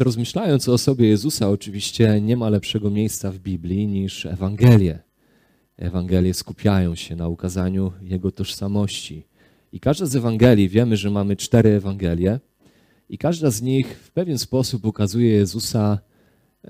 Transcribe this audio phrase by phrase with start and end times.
[0.00, 4.98] Rozmyślając o osobie Jezusa, oczywiście nie ma lepszego miejsca w Biblii niż Ewangelie.
[5.76, 9.26] Ewangelie skupiają się na ukazaniu Jego tożsamości.
[9.72, 12.40] I każda z Ewangelii, wiemy, że mamy cztery Ewangelie,
[13.08, 15.98] i każda z nich w pewien sposób ukazuje Jezusa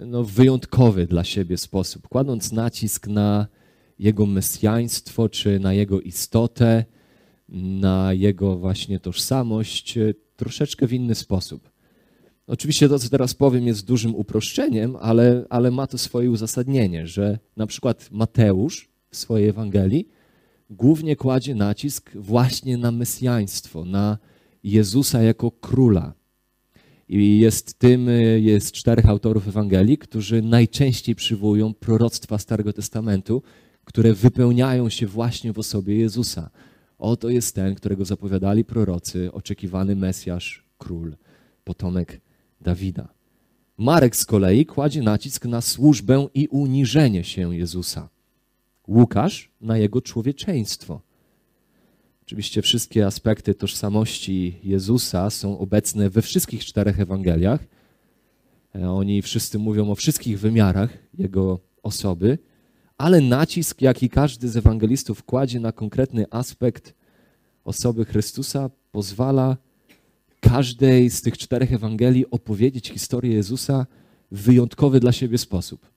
[0.07, 3.47] no, w wyjątkowy dla siebie sposób, kładąc nacisk na
[3.99, 6.85] Jego mesjaństwo, czy na Jego istotę,
[7.49, 9.99] na Jego właśnie tożsamość,
[10.37, 11.74] troszeczkę w inny sposób.
[12.47, 17.39] Oczywiście to, co teraz powiem, jest dużym uproszczeniem, ale, ale ma to swoje uzasadnienie, że
[17.57, 20.09] na przykład Mateusz w swojej Ewangelii
[20.71, 24.19] głównie kładzie nacisk właśnie na mesjaństwo, na
[24.65, 26.15] Jezusa jako króla.
[27.09, 33.43] I jest tym, jest czterech autorów Ewangelii, którzy najczęściej przywołują proroctwa Starego Testamentu,
[33.85, 36.51] które wypełniają się właśnie w osobie Jezusa.
[36.99, 41.17] Oto jest ten, którego zapowiadali prorocy, oczekiwany Mesjasz, król,
[41.65, 42.21] potomek
[42.65, 43.09] Dawida.
[43.79, 48.09] Marek z kolei kładzie nacisk na służbę i uniżenie się Jezusa.
[48.89, 51.01] Łukasz na jego człowieczeństwo.
[52.23, 57.61] Oczywiście wszystkie aspekty tożsamości Jezusa są obecne we wszystkich czterech Ewangeliach.
[58.75, 62.39] E, oni wszyscy mówią o wszystkich wymiarach Jego osoby,
[62.99, 66.95] ale nacisk, jaki każdy z ewangelistów kładzie na konkretny aspekt
[67.65, 69.57] osoby Chrystusa, pozwala
[70.45, 73.87] każdej z tych czterech Ewangelii opowiedzieć historię Jezusa
[74.33, 75.91] w wyjątkowy dla siebie sposób.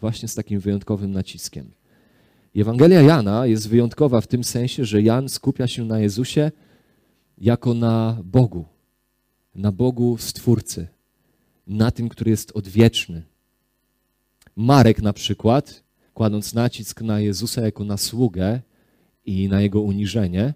[0.00, 1.70] Właśnie z takim wyjątkowym naciskiem.
[2.56, 6.50] Ewangelia Jana jest wyjątkowa w tym sensie, że Jan skupia się na Jezusie
[7.38, 8.64] jako na Bogu,
[9.54, 10.86] na Bogu Stwórcy,
[11.66, 13.22] na tym, który jest odwieczny.
[14.56, 18.60] Marek na przykład, kładąc nacisk na Jezusa jako na sługę
[19.26, 20.54] i na jego uniżenie,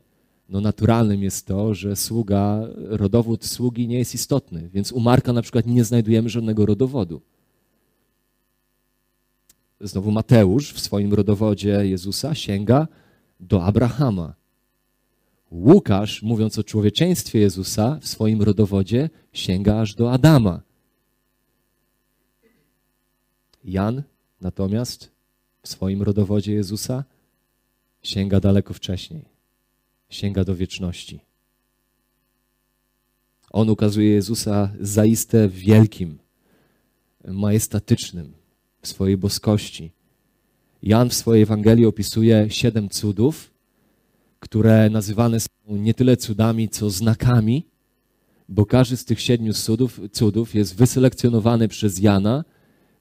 [0.48, 5.42] no naturalnym jest to, że sługa, rodowód sługi nie jest istotny, więc u Marka na
[5.42, 7.20] przykład nie znajdujemy żadnego rodowodu.
[9.80, 12.88] Znowu Mateusz w swoim rodowodzie Jezusa sięga
[13.40, 14.34] do Abrahama.
[15.50, 20.60] Łukasz, mówiąc o człowieczeństwie Jezusa w swoim rodowodzie, sięga aż do Adama.
[23.64, 24.02] Jan
[24.40, 25.10] natomiast
[25.62, 27.04] w swoim rodowodzie Jezusa
[28.02, 29.37] sięga daleko wcześniej.
[30.10, 31.20] Sięga do wieczności.
[33.50, 36.18] On ukazuje Jezusa zaiste wielkim,
[37.24, 38.32] majestatycznym,
[38.82, 39.92] w swojej boskości.
[40.82, 43.50] Jan w swojej Ewangelii opisuje siedem cudów,
[44.40, 47.66] które nazywane są nie tyle cudami, co znakami,
[48.48, 52.44] bo każdy z tych siedmiu cudów, cudów jest wyselekcjonowany przez Jana,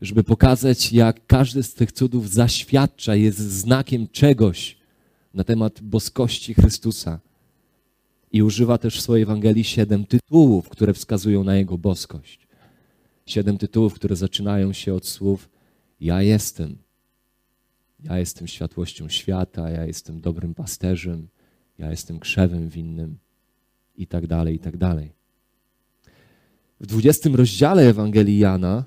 [0.02, 4.77] żeby pokazać, jak każdy z tych cudów zaświadcza, jest znakiem czegoś
[5.38, 7.20] na temat boskości Chrystusa.
[8.32, 12.48] I używa też w swojej Ewangelii siedem tytułów, które wskazują na Jego boskość.
[13.26, 15.50] Siedem tytułów, które zaczynają się od słów
[16.02, 16.78] ja jestem.
[18.04, 21.28] Ja jestem światłością świata, ja jestem dobrym pasterzem,
[21.78, 23.18] ja jestem krzewem winnym
[23.96, 25.12] i tak dalej, i tak dalej.
[26.80, 28.84] W 20 rozdziale Ewangelii Jana,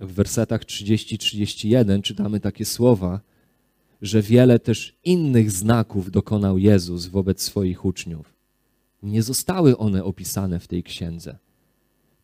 [0.00, 3.20] w wersetach 30-31 czytamy takie słowa,
[4.02, 8.34] że wiele też innych znaków dokonał Jezus wobec swoich uczniów.
[9.02, 11.38] Nie zostały one opisane w tej księdze.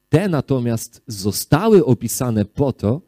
[0.09, 3.01] Te natomiast zostały opisane po to,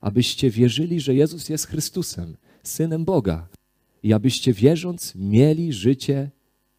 [0.00, 3.48] abyście wierzyli, że Jezus jest Chrystusem, Synem Boga
[4.02, 6.30] i abyście wierząc mieli życie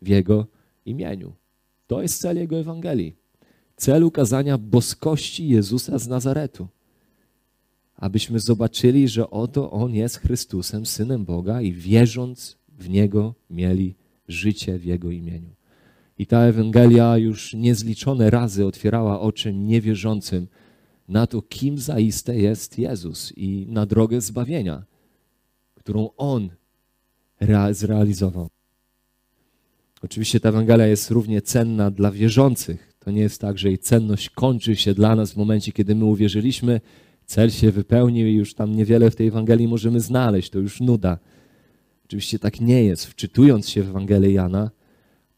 [0.02, 0.48] w Jego
[0.86, 1.34] imieniu.
[1.88, 3.16] To jest cel Jego Ewangelii.
[3.76, 6.68] Cel ukazania boskości Jezusa z Nazaretu.
[7.96, 13.96] Abyśmy zobaczyli, że oto On jest Chrystusem, Synem Boga i wierząc w Niego mieli
[14.28, 15.50] życie w Jego imieniu.
[16.18, 20.48] I ta Ewangelia już niezliczone razy otwierała oczy niewierzącym,
[21.08, 24.84] na to, kim zaiste jest Jezus i na drogę zbawienia,
[25.76, 26.50] którą On
[27.72, 28.50] zrealizował.
[30.02, 32.94] Oczywiście ta Ewangelia jest równie cenna dla wierzących.
[33.00, 36.06] To nie jest tak, że jej cenność kończy się dla nas w momencie, kiedy my
[36.06, 36.82] uwierzyliśmy,
[37.26, 41.18] cel się wypełnił i już tam niewiele w tej Ewangelii możemy znaleźć, to już nuda.
[42.06, 43.06] Oczywiście tak nie jest.
[43.06, 44.72] Wczytując się w Ewangelię Jana,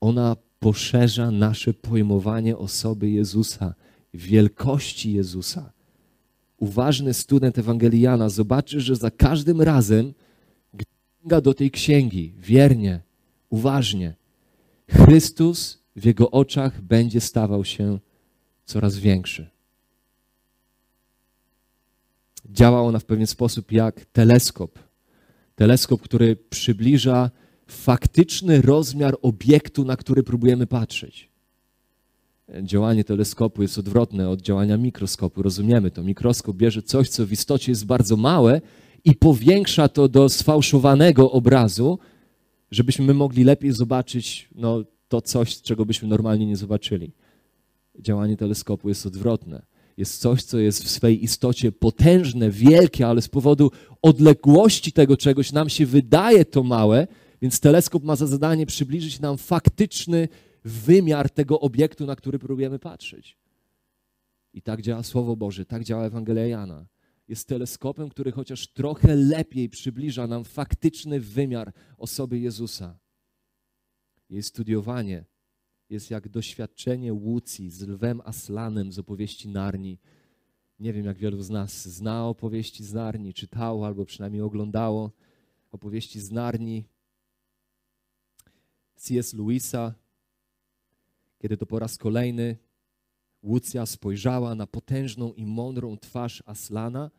[0.01, 3.75] ona poszerza nasze pojmowanie osoby Jezusa
[4.15, 5.71] wielkości Jezusa.
[6.57, 10.13] Uważny student Ewangeliana zobaczy, że za każdym razem,
[10.73, 10.85] gdy
[11.21, 13.01] sięga do tej księgi wiernie,
[13.49, 14.15] uważnie,
[14.89, 17.99] Chrystus w jego oczach będzie stawał się
[18.65, 19.54] coraz większy.
[22.49, 24.79] Działa ona w pewien sposób jak teleskop.
[25.55, 27.31] Teleskop, który przybliża
[27.67, 31.29] faktyczny rozmiar obiektu, na który próbujemy patrzeć.
[32.61, 35.41] Działanie teleskopu jest odwrotne od działania mikroskopu.
[35.41, 36.03] Rozumiemy to.
[36.03, 38.61] Mikroskop bierze coś, co w istocie jest bardzo małe
[39.03, 41.99] i powiększa to do sfałszowanego obrazu,
[42.71, 47.11] żebyśmy my mogli lepiej zobaczyć no, to coś, czego byśmy normalnie nie zobaczyli.
[47.99, 49.61] Działanie teleskopu jest odwrotne.
[49.97, 53.71] Jest coś, co jest w swej istocie potężne, wielkie, ale z powodu
[54.01, 57.07] odległości tego czegoś nam się wydaje to małe,
[57.41, 60.27] więc teleskop ma za zadanie przybliżyć nam faktyczny
[60.63, 63.37] wymiar tego obiektu, na który próbujemy patrzeć.
[64.53, 66.85] I tak działa Słowo Boże, tak działa Ewangelia Jana.
[67.27, 72.97] Jest teleskopem, który chociaż trochę lepiej przybliża nam faktyczny wymiar osoby Jezusa.
[74.29, 75.25] Jej studiowanie
[75.89, 79.99] jest jak doświadczenie Łucji z lwem Aslanem z opowieści Narni.
[80.79, 85.11] Nie wiem, jak wielu z nas zna opowieści z Narni, czytało albo przynajmniej oglądało
[85.71, 86.85] opowieści z Narni.
[88.95, 89.33] C.S.
[89.33, 89.93] Lewisa,
[91.39, 92.57] kiedy to po raz kolejny
[93.43, 97.11] Łucja spojrzała na potężną i mądrą twarz Aslana.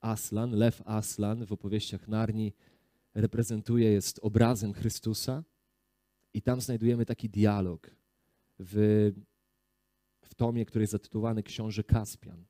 [0.00, 2.52] Aslan, lew Aslan w opowieściach Narni
[3.14, 5.44] reprezentuje, jest obrazem Chrystusa.
[6.34, 7.90] I tam znajdujemy taki dialog
[8.58, 9.12] w,
[10.24, 12.46] w tomie, który jest zatytułowany Książę Kaspian.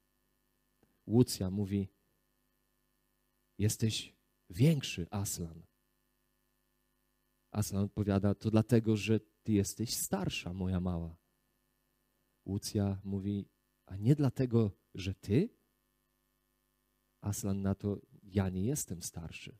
[1.06, 1.88] Łucja mówi:
[3.58, 4.16] Jesteś
[4.50, 5.62] większy, Aslan.
[7.50, 11.16] Aslan odpowiada: To dlatego, że ty jesteś starsza, moja mała.
[12.46, 13.48] Łucja mówi:
[13.86, 15.56] A nie dlatego, że ty?
[17.20, 19.58] Aslan na to: Ja nie jestem starszy,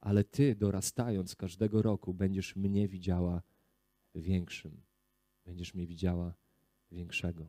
[0.00, 3.42] ale ty, dorastając każdego roku, będziesz mnie widziała
[4.14, 4.85] większym
[5.46, 6.34] będziesz mnie widziała
[6.92, 7.48] większego.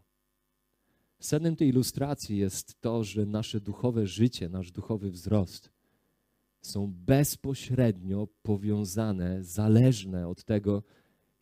[1.20, 5.78] Sednem tej ilustracji jest to, że nasze duchowe życie, nasz duchowy wzrost
[6.62, 10.84] są bezpośrednio powiązane, zależne od tego,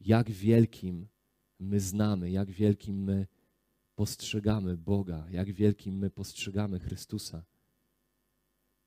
[0.02, 1.08] jak wielkim
[1.60, 3.28] my znamy, jak wielkim my
[3.96, 7.46] postrzegamy Boga, jak wielkim my postrzegamy Chrystusa.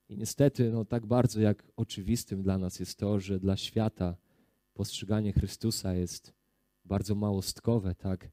[0.08, 4.16] I niestety, no, tak bardzo jak oczywistym dla nas jest to, że dla świata
[4.74, 6.32] postrzeganie Chrystusa jest
[6.88, 8.30] bardzo małostkowe, tak?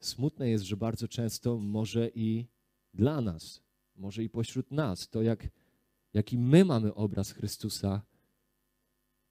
[0.00, 2.46] Smutne jest, że bardzo często może i
[2.94, 3.62] dla nas,
[3.96, 5.48] może i pośród nas, to jak,
[6.14, 8.02] jaki my mamy obraz Chrystusa,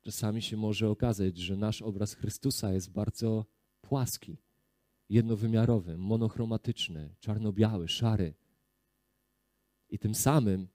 [0.01, 3.45] czasami się może okazać, że nasz obraz Chrystusa jest bardzo
[3.81, 4.37] płaski,
[5.09, 8.33] jednowymiarowy, monochromatyczny, czarno-biały, szary.
[9.89, 10.67] I tym samym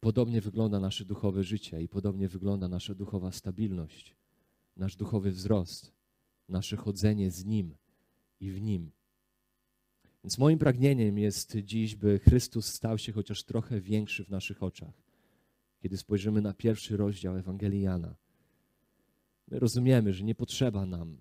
[0.00, 4.16] podobnie wygląda nasze duchowe życie i podobnie wygląda nasza duchowa stabilność,
[4.76, 5.94] nasz duchowy wzrost
[6.48, 7.76] nasze chodzenie z Nim
[8.40, 8.90] i w Nim.
[10.24, 15.02] Więc moim pragnieniem jest dziś, by Chrystus stał się chociaż trochę większy w naszych oczach.
[15.82, 18.14] Kiedy spojrzymy na pierwszy rozdział Ewangelii Jana,
[19.48, 21.18] my rozumiemy, że nie potrzeba nam,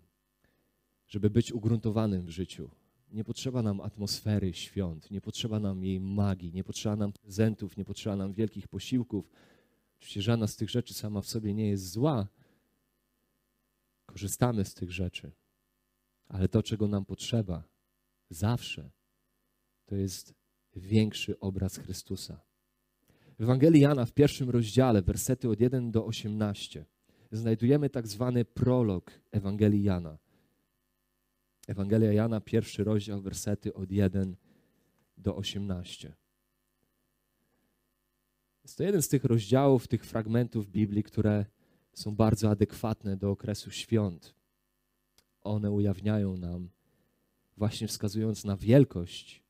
[1.08, 2.70] żeby być ugruntowanym w życiu.
[3.12, 7.86] Nie potrzeba nam atmosfery świąt, nie potrzeba nam jej magii, nie potrzeba nam prezentów, nie
[7.86, 9.32] potrzeba nam wielkich posiłków.
[9.98, 12.28] Oczywiście żadna z tych rzeczy sama w sobie nie jest zła,
[14.06, 15.32] Korzystamy z tych rzeczy,
[16.28, 17.64] ale to, czego nam potrzeba
[18.30, 18.92] zawsze,
[19.86, 20.34] to jest
[20.76, 22.42] większy obraz Chrystusa.
[23.40, 26.86] W Ewangelii Jana w pierwszym rozdziale, wersety od 1 do 18,
[27.32, 30.18] znajdujemy tak zwany prolog Ewangelii Jana.
[31.68, 34.36] Ewangelia Jana, pierwszy rozdział, wersety od 1
[35.18, 36.14] do 18.
[38.64, 41.46] Jest to jeden z tych rozdziałów, tych fragmentów Biblii, które
[41.94, 44.36] są bardzo adekwatne do okresu świąt.
[45.42, 46.70] One ujawniają nam,
[47.58, 49.44] właśnie wskazując na wielkość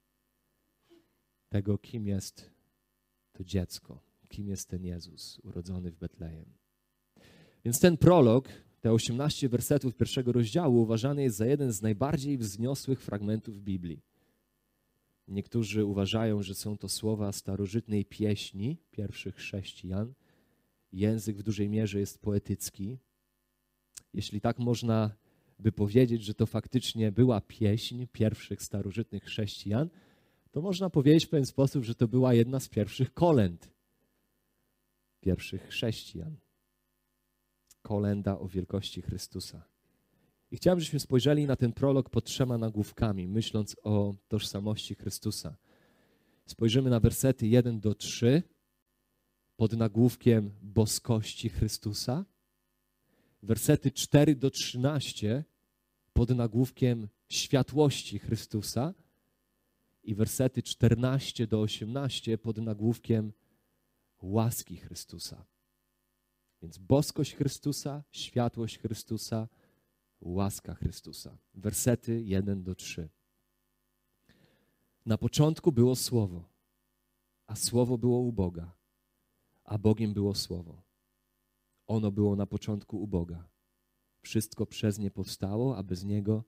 [1.49, 2.49] tego, kim jest
[3.31, 6.45] to dziecko, kim jest ten Jezus urodzony w Betlejem.
[7.65, 8.49] Więc ten prolog,
[8.81, 14.01] te 18 wersetów pierwszego rozdziału, uważany jest za jeden z najbardziej wzniosłych fragmentów Biblii.
[15.27, 20.13] Niektórzy uważają, że są to słowa starożytnej pieśni pierwszych chrześcijan,
[20.93, 22.97] język w dużej mierze jest poetycki.
[24.13, 25.11] Jeśli tak można
[25.59, 29.89] by powiedzieć, że to faktycznie była pieśń pierwszych starożytnych chrześcijan,
[30.51, 33.73] to można powiedzieć w pewien sposób, że to była jedna z pierwszych kolęd
[35.23, 36.35] pierwszych chrześcijan.
[37.81, 39.63] Kolenda o wielkości Chrystusa.
[40.51, 45.55] I chciałem, żebyśmy spojrzeli na ten prolog pod trzema nagłówkami, myśląc o tożsamości Chrystusa.
[46.45, 48.43] Spojrzymy na wersety 1 do 3
[49.55, 52.25] pod nagłówkiem boskości Chrystusa.
[53.43, 55.43] Wersety 4 do 13
[56.13, 58.93] pod nagłówkiem światłości Chrystusa
[60.03, 63.33] i wersety 14 do 18 pod nagłówkiem
[64.21, 65.45] łaski Chrystusa.
[66.61, 69.47] Więc boskość Chrystusa, światłość Chrystusa,
[70.21, 71.37] łaska Chrystusa.
[71.53, 73.09] Wersety 1 do 3.
[75.05, 76.49] Na początku było Słowo,
[77.47, 78.75] a Słowo było u Boga,
[79.63, 80.81] a Bogiem było Słowo.
[81.87, 83.47] Ono było na początku u Boga.
[84.21, 86.43] Wszystko przez nie powstało, a bez niego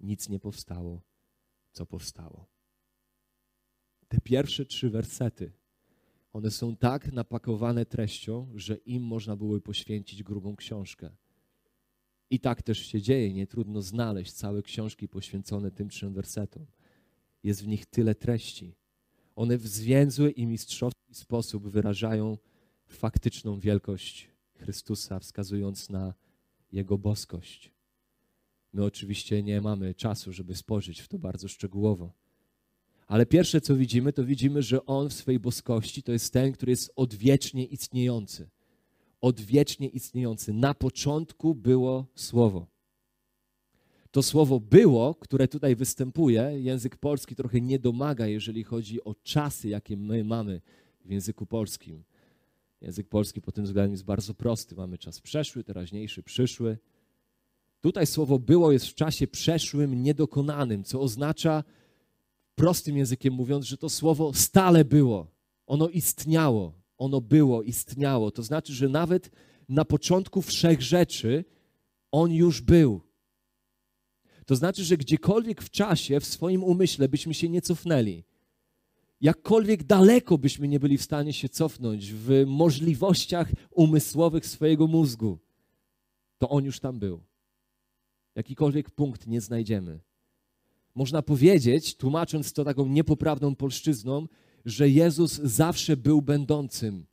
[0.00, 1.02] nic nie powstało,
[1.72, 2.46] co powstało.
[4.08, 5.52] Te pierwsze trzy wersety,
[6.32, 11.10] one są tak napakowane treścią, że im można było poświęcić grubą książkę.
[12.30, 13.32] I tak też się dzieje.
[13.32, 16.66] Nie trudno znaleźć całe książki poświęcone tym trzem wersetom.
[17.42, 18.74] Jest w nich tyle treści.
[19.36, 22.38] One w zwięzły i mistrzowski sposób wyrażają
[22.86, 26.14] faktyczną wielkość Chrystusa, wskazując na
[26.72, 27.72] Jego boskość.
[28.72, 32.12] My oczywiście nie mamy czasu, żeby spojrzeć w to bardzo szczegółowo.
[33.06, 36.72] Ale pierwsze, co widzimy, to widzimy, że On w swojej boskości to jest ten, który
[36.72, 38.48] jest odwiecznie istniejący.
[39.20, 40.52] Odwiecznie istniejący.
[40.52, 42.66] Na początku było Słowo.
[44.10, 49.68] To słowo było, które tutaj występuje, język polski trochę nie domaga, jeżeli chodzi o czasy,
[49.68, 50.60] jakie my mamy
[51.04, 52.04] w języku polskim.
[52.80, 54.74] Język polski pod tym względem jest bardzo prosty.
[54.74, 56.78] Mamy czas przeszły, teraźniejszy, przyszły.
[57.80, 61.64] Tutaj słowo było jest w czasie przeszłym, niedokonanym, co oznacza,
[62.54, 65.30] prostym językiem mówiąc, że to słowo stale było.
[65.66, 68.30] Ono istniało, ono było, istniało.
[68.30, 69.30] To znaczy, że nawet
[69.68, 71.44] na początku wszech rzeczy
[72.12, 73.00] on już był.
[74.46, 78.24] To znaczy, że gdziekolwiek w czasie, w swoim umyśle byśmy się nie cofnęli,
[79.20, 85.38] jakkolwiek daleko byśmy nie byli w stanie się cofnąć w możliwościach umysłowych swojego mózgu,
[86.38, 87.24] to on już tam był.
[88.34, 90.00] Jakikolwiek punkt nie znajdziemy.
[90.94, 94.26] Można powiedzieć, tłumacząc to taką niepoprawną polszczyzną,
[94.64, 97.06] że Jezus zawsze był będącym.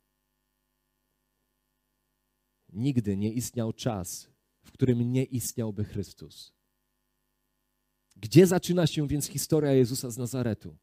[2.72, 4.28] Nigdy nie istniał czas,
[4.62, 6.52] w którym nie istniałby Chrystus.
[8.16, 10.76] Gdzie zaczyna się więc historia Jezusa z Nazaretu?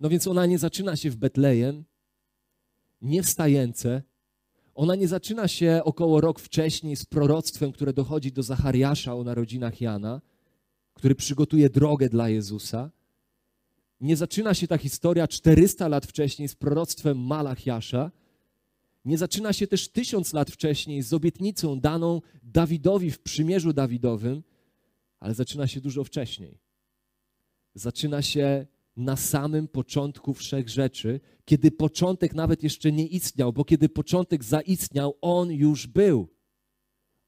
[0.00, 1.84] No więc ona nie zaczyna się w Betlejem,
[3.02, 4.02] nie w Stajence,
[4.74, 9.80] ona nie zaczyna się około rok wcześniej z proroctwem, które dochodzi do Zachariasza o narodzinach
[9.80, 10.20] Jana,
[10.94, 12.90] który przygotuje drogę dla Jezusa.
[14.00, 18.10] Nie zaczyna się ta historia 400 lat wcześniej z proroctwem Malachiasza.
[19.04, 24.42] Nie zaczyna się też tysiąc lat wcześniej z obietnicą daną Dawidowi w przymierzu Dawidowym,
[25.20, 26.58] ale zaczyna się dużo wcześniej.
[27.74, 28.66] Zaczyna się
[28.98, 35.14] na samym początku wszech rzeczy, kiedy początek nawet jeszcze nie istniał, bo kiedy początek zaistniał,
[35.20, 36.28] on już był.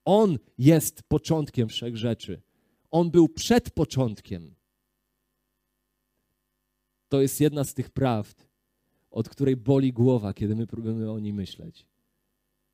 [0.05, 2.43] On jest początkiem wszech rzeczy.
[2.91, 4.55] On był przed początkiem.
[7.09, 8.47] To jest jedna z tych prawd,
[9.11, 11.87] od której boli głowa, kiedy my próbujemy o niej myśleć.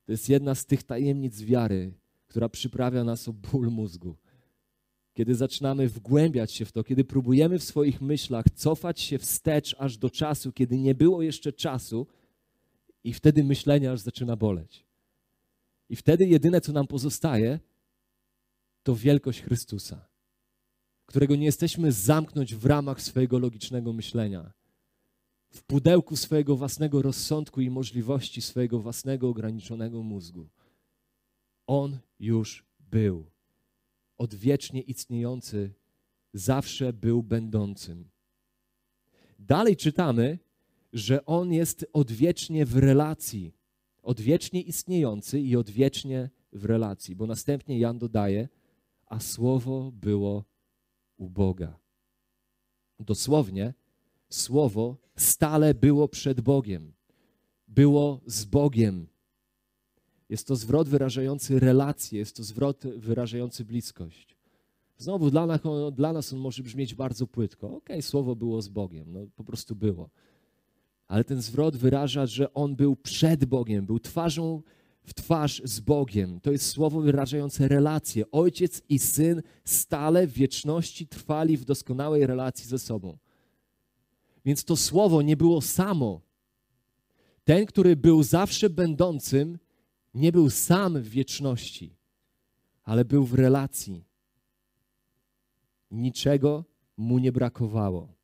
[0.04, 1.94] To jest jedna z tych tajemnic wiary,
[2.26, 4.16] która przyprawia nas o ból mózgu
[5.16, 9.96] kiedy zaczynamy wgłębiać się w to, kiedy próbujemy w swoich myślach cofać się wstecz aż
[9.96, 12.06] do czasu, kiedy nie było jeszcze czasu,
[13.04, 14.86] i wtedy myślenie aż zaczyna boleć.
[15.88, 17.60] I wtedy jedyne, co nam pozostaje,
[18.82, 20.08] to wielkość Chrystusa,
[21.06, 24.52] którego nie jesteśmy zamknąć w ramach swojego logicznego myślenia,
[25.50, 30.48] w pudełku swojego własnego rozsądku i możliwości swojego własnego ograniczonego mózgu.
[31.66, 33.35] On już był
[34.18, 35.74] odwiecznie istniejący,
[36.32, 38.10] zawsze był będącym.
[39.38, 40.38] Dalej czytamy,
[40.92, 43.54] że On jest odwiecznie w relacji,
[44.02, 48.48] odwiecznie istniejący i odwiecznie w relacji, bo następnie Jan dodaje,
[49.06, 50.44] a Słowo było
[51.16, 51.78] u Boga.
[53.00, 53.74] Dosłownie,
[54.28, 56.92] Słowo stale było przed Bogiem,
[57.68, 59.06] było z Bogiem.
[60.28, 64.36] Jest to zwrot wyrażający relację, jest to zwrot wyrażający bliskość.
[64.98, 65.60] Znowu dla nas,
[65.92, 67.66] dla nas on może brzmieć bardzo płytko.
[67.66, 70.10] Okej, okay, słowo było z Bogiem, no po prostu było.
[71.08, 74.62] Ale ten zwrot wyraża, że on był przed Bogiem, był twarzą
[75.06, 76.40] w twarz z Bogiem.
[76.40, 78.30] To jest słowo wyrażające relację.
[78.30, 83.18] Ojciec i syn stale w wieczności trwali w doskonałej relacji ze sobą.
[84.44, 86.20] Więc to słowo nie było samo.
[87.44, 89.58] Ten, który był zawsze będącym,
[90.16, 91.96] nie był sam w wieczności,
[92.82, 94.04] ale był w relacji.
[95.90, 96.64] Niczego
[96.96, 98.14] mu nie brakowało.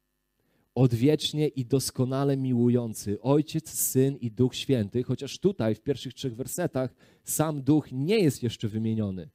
[0.75, 6.95] Odwiecznie i doskonale miłujący Ojciec, Syn i Duch Święty, chociaż tutaj w pierwszych trzech wersetach
[7.25, 9.31] sam Duch nie jest jeszcze wymieniony.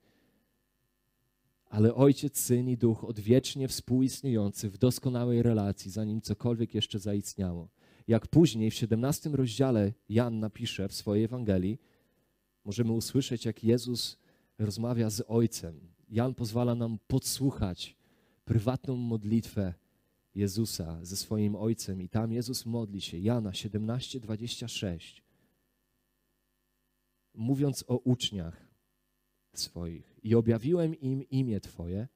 [1.70, 7.70] Ale Ojciec, Syn i Duch odwiecznie współistniejący w doskonałej relacji, zanim cokolwiek jeszcze zaistniało.
[8.08, 11.80] Jak później w 17 rozdziale Jan napisze w swojej Ewangelii,
[12.68, 14.18] możemy usłyszeć, jak Jezus
[14.60, 15.80] rozmawia z Ojcem.
[16.10, 17.98] Jan pozwala nam podsłuchać
[18.46, 19.74] prywatną modlitwę
[20.36, 25.22] Jezusa ze swoim Ojcem i tam Jezus modli się, Jana 17:26,
[27.34, 28.68] mówiąc o uczniach
[29.54, 30.20] swoich.
[30.24, 32.08] I objawiłem im imię Twoje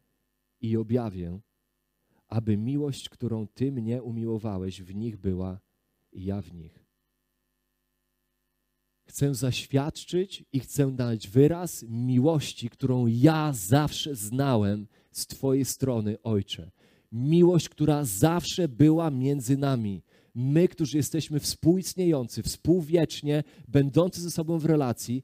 [0.61, 1.39] i objawię,
[2.27, 5.59] aby miłość, którą Ty mnie umiłowałeś, w nich była
[6.11, 6.80] i ja w nich.
[9.11, 16.71] Chcę zaświadczyć i chcę dać wyraz miłości, którą ja zawsze znałem z Twojej strony, Ojcze.
[17.11, 20.03] Miłość, która zawsze była między nami.
[20.35, 25.23] My, którzy jesteśmy współistniejący, współwiecznie, będący ze sobą w relacji,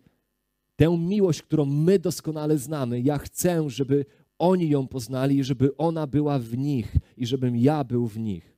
[0.76, 4.06] tę miłość, którą my doskonale znamy, ja chcę, żeby
[4.40, 8.57] oni ją poznali, żeby ona była w nich i żebym ja był w nich.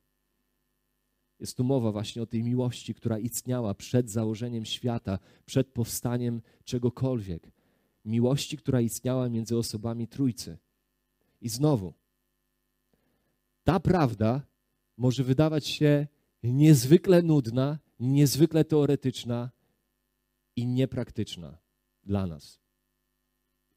[1.40, 7.52] Jest tu mowa właśnie o tej miłości, która istniała przed założeniem świata, przed powstaniem czegokolwiek.
[8.04, 10.58] Miłości, która istniała między osobami Trójcy.
[11.40, 11.94] I znowu,
[13.64, 14.42] ta prawda
[14.96, 16.06] może wydawać się
[16.42, 19.50] niezwykle nudna, niezwykle teoretyczna
[20.56, 21.58] i niepraktyczna
[22.04, 22.60] dla nas.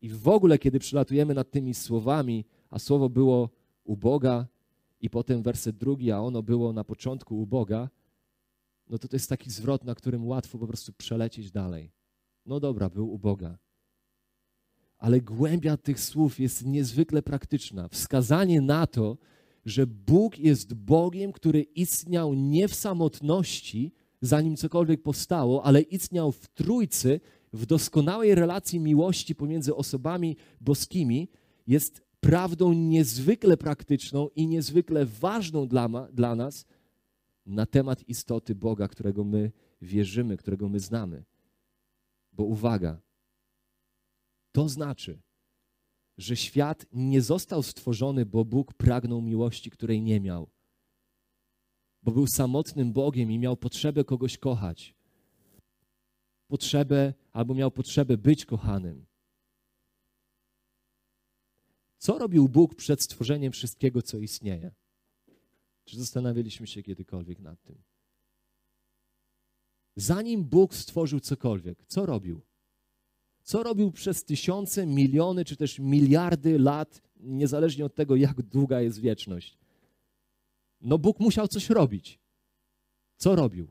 [0.02, 3.50] I w ogóle, kiedy przylatujemy nad tymi słowami, a słowo było
[3.84, 4.48] u Boga,
[5.04, 7.90] i potem werset drugi, a ono było na początku u Boga,
[8.90, 11.92] no to to jest taki zwrot, na którym łatwo po prostu przelecieć dalej.
[12.46, 13.58] No dobra, był u Boga.
[14.98, 17.88] Ale głębia tych słów jest niezwykle praktyczna.
[17.88, 19.18] Wskazanie na to,
[19.66, 23.92] że Bóg jest Bogiem, który istniał nie w samotności,
[24.22, 27.20] zanim cokolwiek powstało, ale istniał w Trójcy,
[27.54, 31.30] w doskonałej relacji miłości pomiędzy osobami boskimi,
[31.68, 36.66] jest prawdą niezwykle praktyczną i niezwykle ważną dla, ma, dla nas
[37.46, 39.52] na temat istoty Boga, którego my
[39.82, 41.24] wierzymy, którego my znamy.
[42.34, 43.02] Bo uwaga,
[44.52, 45.20] to znaczy,
[46.18, 50.50] że świat nie został stworzony, bo Bóg pragnął miłości, której nie miał.
[52.04, 54.96] Bo był samotnym Bogiem i miał potrzebę kogoś kochać.
[56.48, 59.06] Potrzebę, albo miał potrzebę być kochanym.
[62.04, 64.72] Co robił Bóg przed stworzeniem wszystkiego, co istnieje?
[65.86, 67.82] Czy zastanawialiśmy się kiedykolwiek nad tym?
[69.96, 72.42] Zanim Bóg stworzył cokolwiek, co robił?
[73.44, 79.00] Co robił przez tysiące, miliony czy też miliardy lat, niezależnie od tego, jak długa jest
[79.00, 79.58] wieczność?
[80.82, 82.20] No, Bóg musiał coś robić.
[83.18, 83.68] Co robił?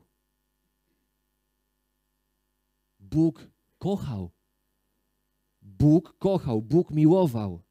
[2.99, 4.31] Bóg kochał.
[5.61, 7.63] Bóg kochał, Bóg miłował.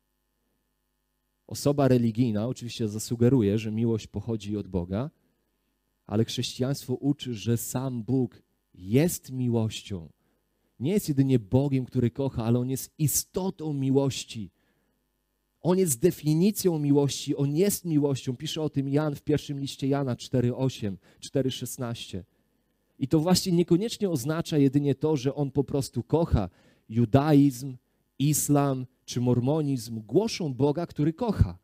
[1.52, 5.10] Osoba religijna oczywiście zasugeruje, że miłość pochodzi od Boga,
[6.06, 8.42] ale chrześcijaństwo uczy, że sam Bóg
[8.74, 10.08] jest miłością.
[10.80, 14.50] Nie jest jedynie Bogiem, który kocha, ale On jest istotą miłości.
[15.60, 18.36] On jest definicją miłości, On jest miłością.
[18.36, 22.22] Pisze o tym Jan w pierwszym liście Jana 4,8, 4,16.
[22.98, 26.48] I to właśnie niekoniecznie oznacza jedynie to, że On po prostu kocha.
[26.88, 27.76] Judaizm,
[28.18, 31.58] islam, czy mormonizm głoszą Boga, który kocha.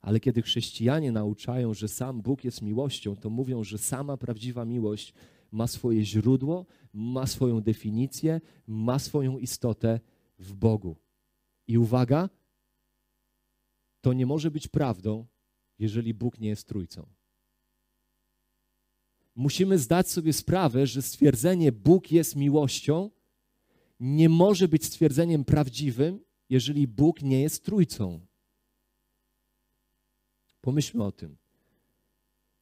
[0.00, 5.14] Ale kiedy chrześcijanie nauczają, że sam Bóg jest miłością, to mówią, że sama prawdziwa miłość
[5.50, 10.00] ma swoje źródło, ma swoją definicję, ma swoją istotę
[10.38, 10.96] w Bogu.
[11.66, 12.28] I uwaga,
[14.00, 15.26] to nie może być prawdą,
[15.78, 17.06] jeżeli Bóg nie jest trójcą.
[19.34, 23.10] Musimy zdać sobie sprawę, że stwierdzenie Bóg jest miłością
[24.00, 28.26] nie może być stwierdzeniem prawdziwym, jeżeli Bóg nie jest trójcą.
[30.60, 31.36] Pomyślmy o tym.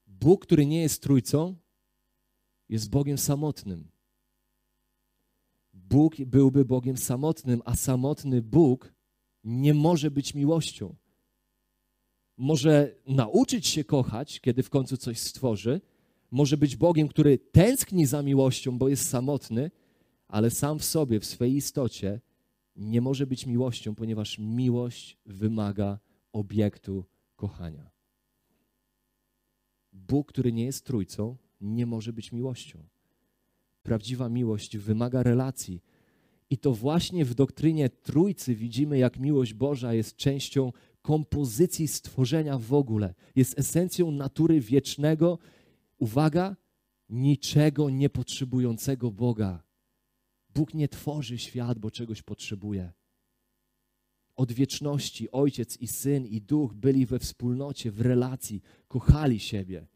[0.07, 1.57] Bóg, który nie jest trójcą,
[2.69, 3.91] jest Bogiem samotnym.
[5.73, 8.95] Bóg byłby Bogiem samotnym, a samotny Bóg
[9.45, 10.97] nie może być miłością.
[12.37, 15.81] Może nauczyć się kochać, kiedy w końcu coś stworzy,
[16.31, 19.71] może być Bogiem, który tęskni za miłością, bo jest samotny,
[20.29, 22.21] ale sam w sobie, w swej istocie,
[22.77, 25.99] nie może być miłością, ponieważ miłość wymaga
[26.33, 27.05] obiektu
[27.37, 27.91] kochania.
[29.93, 32.85] Bóg, który nie jest trójcą, nie może być miłością.
[33.83, 35.83] Prawdziwa miłość wymaga relacji.
[36.51, 42.75] I to właśnie w doktrynie Trójcy widzimy, jak miłość Boża jest częścią kompozycji stworzenia w
[42.75, 43.15] ogóle.
[43.37, 45.39] Jest esencją natury wiecznego,
[45.99, 46.57] uwaga,
[47.09, 49.68] niczego niepotrzebującego Boga.
[50.59, 52.93] Bóg nie tworzy świat, bo czegoś potrzebuje.
[54.37, 59.87] Od wieczności Ojciec i Syn i Duch byli we wspólnocie, w relacji, kochali siebie.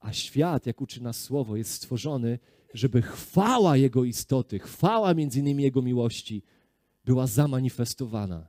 [0.00, 2.38] A świat, jak uczy nas Słowo, jest stworzony,
[2.74, 6.42] żeby chwała Jego istoty, chwała między innymi Jego miłości
[7.04, 8.48] była zamanifestowana.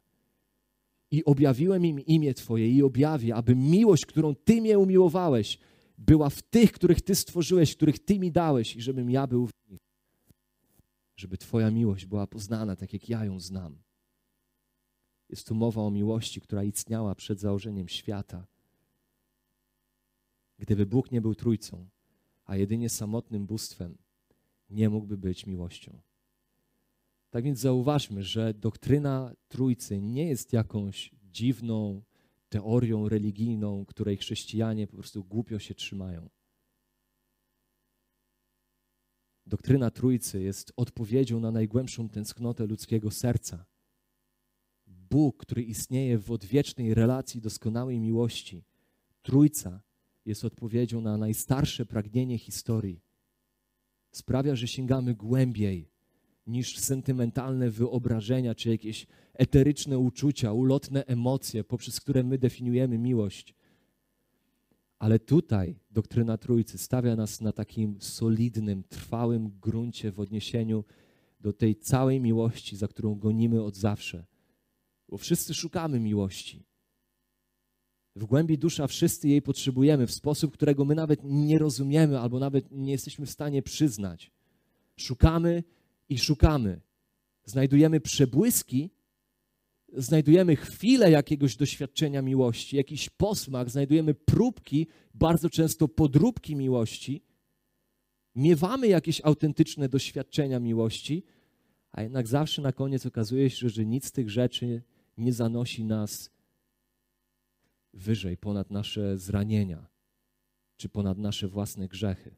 [1.11, 5.59] I objawiłem im imię Twoje i objawię, aby miłość, którą Ty mnie umiłowałeś,
[5.97, 9.51] była w tych, których Ty stworzyłeś, których Ty mi dałeś i żebym ja był w.
[11.15, 13.77] Żeby Twoja miłość była poznana tak, jak ja ją znam.
[15.29, 18.47] Jest tu mowa o miłości, która istniała przed założeniem świata.
[20.59, 21.87] Gdyby Bóg nie był trójcą,
[22.45, 23.97] a jedynie samotnym bóstwem,
[24.69, 25.99] nie mógłby być miłością.
[27.29, 32.01] Tak więc zauważmy, że doktryna Trójcy nie jest jakąś dziwną
[32.49, 36.29] teorią religijną, której chrześcijanie po prostu głupio się trzymają.
[39.47, 43.65] Doktryna Trójcy jest odpowiedzią na najgłębszą tęsknotę ludzkiego serca.
[44.87, 48.63] Bóg, który istnieje w odwiecznej relacji doskonałej miłości,
[49.21, 49.81] Trójca
[50.25, 53.01] jest odpowiedzią na najstarsze pragnienie historii.
[54.11, 55.89] Sprawia, że sięgamy głębiej
[56.47, 63.55] niż sentymentalne wyobrażenia czy jakieś eteryczne uczucia, ulotne emocje, poprzez które my definiujemy miłość.
[65.05, 70.83] Ale tutaj doktryna Trójcy stawia nas na takim solidnym, trwałym gruncie w odniesieniu
[71.39, 74.25] do tej całej miłości, za którą gonimy od zawsze.
[75.09, 76.65] Bo wszyscy szukamy miłości.
[78.15, 82.71] W głębi dusza wszyscy jej potrzebujemy w sposób, którego my nawet nie rozumiemy albo nawet
[82.71, 84.31] nie jesteśmy w stanie przyznać.
[84.97, 85.63] Szukamy
[86.09, 86.81] i szukamy.
[87.43, 88.89] Znajdujemy przebłyski,
[89.97, 97.21] znajdujemy chwilę jakiegoś doświadczenia miłości, jakiś posmak, znajdujemy próbki, bardzo często podróbki miłości,
[98.35, 101.23] miewamy jakieś autentyczne doświadczenia miłości,
[101.91, 104.81] a jednak zawsze na koniec okazuje się, że nic z tych rzeczy
[105.17, 106.29] nie zanosi nas
[107.93, 109.87] wyżej, ponad nasze zranienia,
[110.77, 112.35] czy ponad nasze własne grzechy.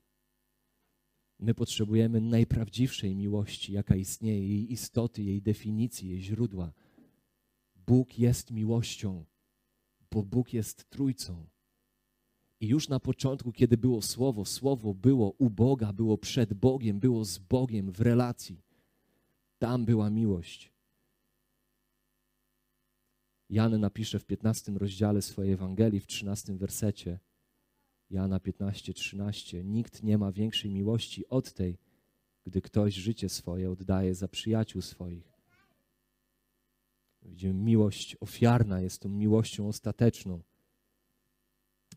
[1.39, 6.73] My potrzebujemy najprawdziwszej miłości, jaka istnieje, jej istoty, jej definicji, jej źródła.
[7.87, 9.25] Bóg jest miłością,
[10.11, 11.45] bo Bóg jest trójcą.
[12.59, 17.25] I już na początku, kiedy było Słowo, Słowo było u Boga, było przed Bogiem, było
[17.25, 18.61] z Bogiem w relacji.
[19.59, 20.73] Tam była miłość.
[23.49, 27.19] Jan napisze w 15 rozdziale swojej Ewangelii, w 13 wersecie,
[28.09, 29.63] Jana 15, 13.
[29.63, 31.77] Nikt nie ma większej miłości od tej,
[32.43, 35.36] gdy ktoś życie swoje oddaje za przyjaciół swoich.
[37.27, 40.41] Widzimy, miłość ofiarna jest tą miłością ostateczną.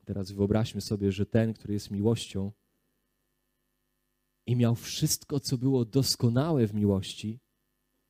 [0.05, 2.53] Teraz wyobraźmy sobie, że ten, który jest miłością
[4.47, 7.41] i miał wszystko, co było doskonałe w miłości,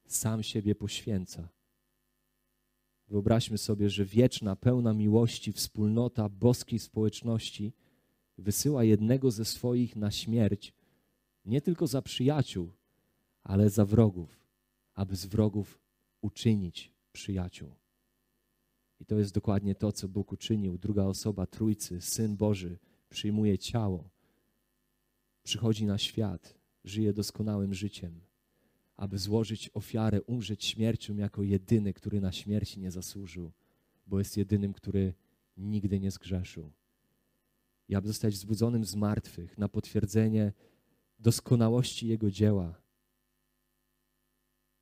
[0.06, 1.48] sam siebie poświęca.
[3.08, 7.72] Wyobraźmy sobie, że wieczna, pełna miłości wspólnota boskiej społeczności
[8.38, 10.74] wysyła jednego ze swoich na śmierć,
[11.44, 12.72] nie tylko za przyjaciół,
[13.42, 14.46] ale za wrogów,
[14.94, 15.80] aby z wrogów
[16.20, 17.74] uczynić przyjaciół.
[19.00, 20.78] I to jest dokładnie to, co Bóg uczynił.
[20.78, 22.78] Druga osoba Trójcy, Syn Boży,
[23.10, 24.10] przyjmuje ciało,
[25.42, 28.20] przychodzi na świat, żyje doskonałym życiem,
[28.96, 33.52] aby złożyć ofiarę, umrzeć śmiercią jako jedyny, który na śmierci nie zasłużył,
[34.06, 35.14] bo jest jedynym, który
[35.56, 36.72] nigdy nie zgrzeszył
[37.88, 40.52] i aby zostać wzbudzonym z martwych na potwierdzenie
[41.18, 42.79] doskonałości Jego dzieła.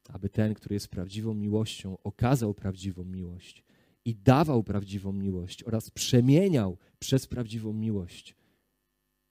[0.09, 3.65] Aby ten, który jest prawdziwą miłością, okazał prawdziwą miłość
[4.05, 8.37] i dawał prawdziwą miłość oraz przemieniał przez prawdziwą miłość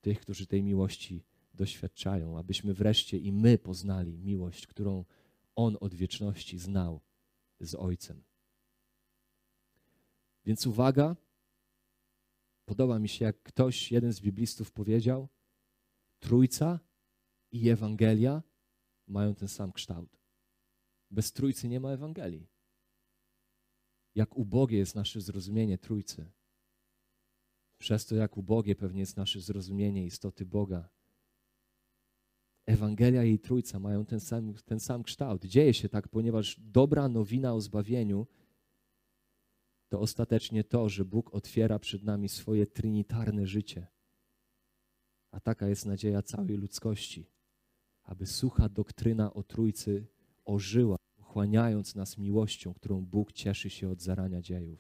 [0.02, 5.06] tych, którzy tej miłości doświadczają, abyśmy wreszcie i my poznali miłość, którą
[5.56, 7.02] On od wieczności znał
[7.60, 8.24] z Ojcem.
[10.46, 11.16] Więc uwaga,
[12.68, 15.28] Podoba mi się, jak ktoś, jeden z biblistów powiedział,
[16.20, 16.80] Trójca
[17.52, 18.44] i Ewangelia
[19.08, 20.18] mają ten sam kształt.
[21.12, 22.48] Bez Trójcy nie ma Ewangelii.
[24.16, 26.32] Jak ubogie jest nasze zrozumienie Trójcy.
[27.78, 30.90] Przez to, jak ubogie pewnie jest nasze zrozumienie istoty Boga.
[32.66, 35.46] Ewangelia i Trójca mają ten sam, ten sam kształt.
[35.46, 38.28] Dzieje się tak, ponieważ dobra nowina o zbawieniu
[39.90, 43.88] to ostatecznie to, że Bóg otwiera przed nami swoje trinitarne życie.
[45.32, 47.30] A taka jest nadzieja całej ludzkości,
[48.04, 50.08] aby sucha doktryna o Trójcy
[50.46, 50.97] ożyła,
[51.38, 54.80] pochłaniając nas miłością, którą Bóg cieszy się od zarania dziejów.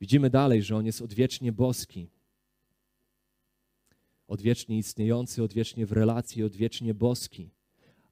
[0.00, 2.08] Widzimy dalej, że On jest odwiecznie boski,
[4.26, 7.50] odwiecznie istniejący, odwiecznie w relacji, odwiecznie boski,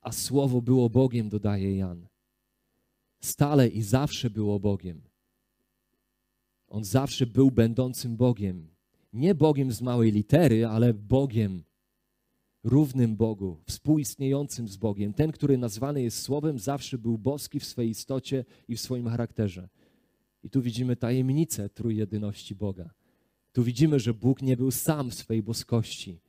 [0.01, 2.07] a Słowo było Bogiem, dodaje Jan
[3.21, 5.01] stale i zawsze było Bogiem.
[6.69, 8.69] On zawsze był będącym Bogiem.
[9.12, 11.64] Nie Bogiem z małej litery, ale Bogiem.
[12.66, 15.12] Równym Bogu, współistniejącym z Bogiem.
[15.12, 19.68] Ten, który nazwany jest Słowem, zawsze był boski w swojej istocie i w swoim charakterze.
[20.42, 22.90] I tu widzimy tajemnicę trójjedyności Boga.
[23.52, 26.20] Tu widzimy, że Bóg nie był sam w swojej boskości.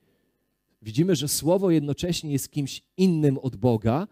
[0.82, 4.08] Widzimy, że Słowo jednocześnie jest kimś innym od Boga,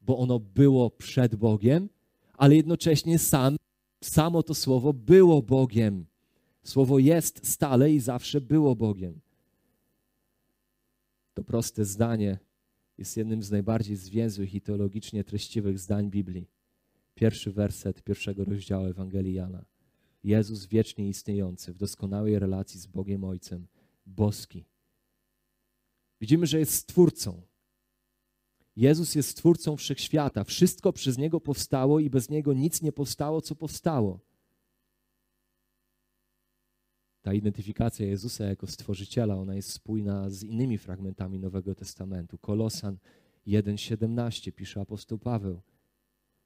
[0.00, 1.88] bo ono było przed Bogiem,
[2.34, 3.56] ale jednocześnie sam,
[4.04, 6.06] samo to Słowo było Bogiem.
[6.64, 9.20] Słowo jest stale i zawsze było Bogiem.
[11.34, 12.38] To proste zdanie
[12.98, 16.48] jest jednym z najbardziej zwięzłych i teologicznie treściwych zdań Biblii.
[17.14, 19.64] Pierwszy werset pierwszego rozdziału Ewangelii Jana.
[20.24, 23.66] Jezus wiecznie istniejący, w doskonałej relacji z Bogiem Ojcem,
[24.06, 24.64] boski.
[26.20, 27.42] Widzimy, że jest stwórcą.
[28.76, 30.44] Jezus jest stwórcą wszechświata.
[30.44, 34.20] Wszystko przez Niego powstało i bez Niego nic nie powstało, co powstało.
[37.22, 42.38] Ta identyfikacja Jezusa jako stworzyciela, ona jest spójna z innymi fragmentami Nowego Testamentu.
[42.38, 42.98] Kolosan
[43.46, 45.62] 1,17 pisze apostoł Paweł.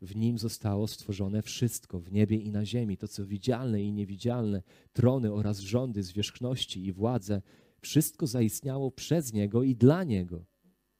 [0.00, 4.62] W nim zostało stworzone wszystko, w niebie i na ziemi, to co widzialne i niewidzialne,
[4.92, 7.42] trony oraz rządy, zwierzchności i władze,
[7.80, 10.44] wszystko zaistniało przez Niego i dla Niego.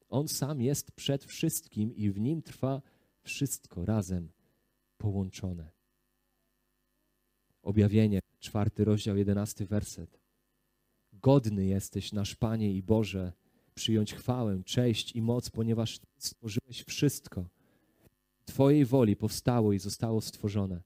[0.09, 2.83] On sam jest przed wszystkim i w nim trwa
[3.23, 4.29] wszystko razem
[4.99, 5.76] połączone.
[7.67, 10.21] Objawienie, czwarty rozdział, jedenasty werset.
[11.13, 13.33] Godny jesteś, nasz Panie i Boże,
[13.75, 17.49] przyjąć chwałę, cześć i moc, ponieważ stworzyłeś wszystko.
[18.45, 20.83] Twojej woli powstało i zostało stworzone.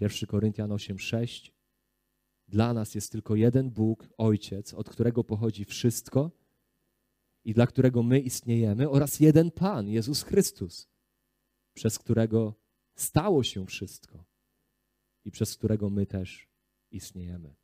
[0.00, 1.50] 1 Koryntian 8:6
[2.48, 6.30] Dla nas jest tylko jeden Bóg, Ojciec, od którego pochodzi wszystko
[7.44, 10.88] i dla którego my istniejemy, oraz jeden Pan, Jezus Chrystus,
[11.74, 12.59] przez którego
[13.00, 14.24] stało się wszystko
[15.24, 16.48] i przez którego my też
[16.90, 17.54] istniejemy.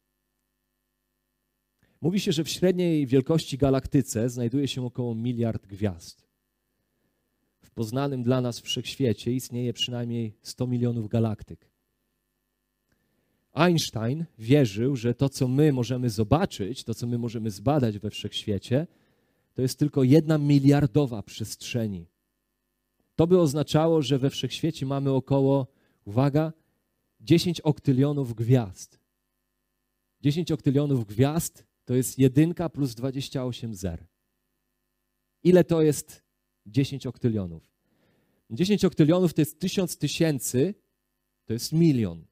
[2.01, 6.29] Mówi się, że w średniej wielkości galaktyce znajduje się około miliard gwiazd.
[7.63, 11.71] W poznanym dla nas wszechświecie istnieje przynajmniej 100 milionów galaktyk.
[13.53, 18.87] Einstein wierzył, że to, co my możemy zobaczyć, to, co my możemy zbadać we wszechświecie,
[19.55, 22.07] to jest tylko jedna miliardowa przestrzeni.
[23.17, 25.67] To by oznaczało, że we wszechświecie mamy około,
[26.05, 26.53] uwaga,
[27.21, 29.01] 10 oktylionów gwiazd.
[30.21, 34.07] 10 oktylionów gwiazd to jest jedynka plus 28 zer.
[35.43, 36.23] Ile to jest
[36.67, 37.73] 10 oktylionów?
[38.51, 40.75] 10 oktylionów to jest 1000 tysięcy,
[41.45, 42.25] to jest milion.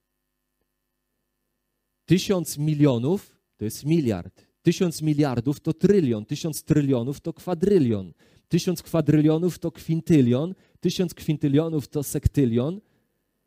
[2.06, 4.46] 1000 milionów to jest miliard.
[4.62, 6.26] 1000 miliardów to trylion.
[6.26, 8.12] 1000 trylionów to kwadrylion.
[8.54, 12.80] Tysiąc kwadrylionów to kwintylion, tysiąc kwintylionów to sektylion,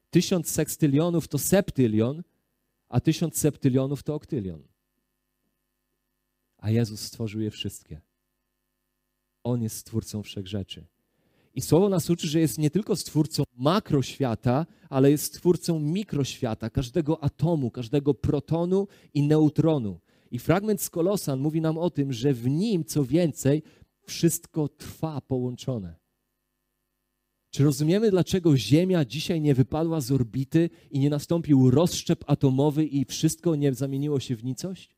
[0.10, 2.24] tysiąc sekstylionów to septylion,
[2.90, 4.62] a tysiąc septylionów to oktylion.
[6.58, 8.02] A Jezus stworzył je wszystkie.
[9.44, 10.86] On jest stwórcą wszechrzeczy.
[11.56, 17.24] I słowo nas uczy, że jest nie tylko stwórcą makroświata, ale jest stwórcą mikroświata, każdego
[17.24, 20.00] atomu, każdego protonu i neutronu.
[20.32, 23.64] I fragment z Kolosan mówi nam o tym, że w nim, co więcej,
[24.08, 25.96] wszystko trwa połączone.
[27.50, 33.06] Czy rozumiemy, dlaczego Ziemia dzisiaj nie wypadła z orbity i nie nastąpił rozszczep atomowy i
[33.06, 34.96] wszystko nie zamieniło się w nicość?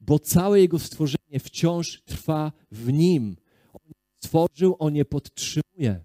[0.00, 3.36] Bo całe Jego stworzenie wciąż trwa w Nim.
[3.72, 6.04] On stworzył, On je podtrzymuje.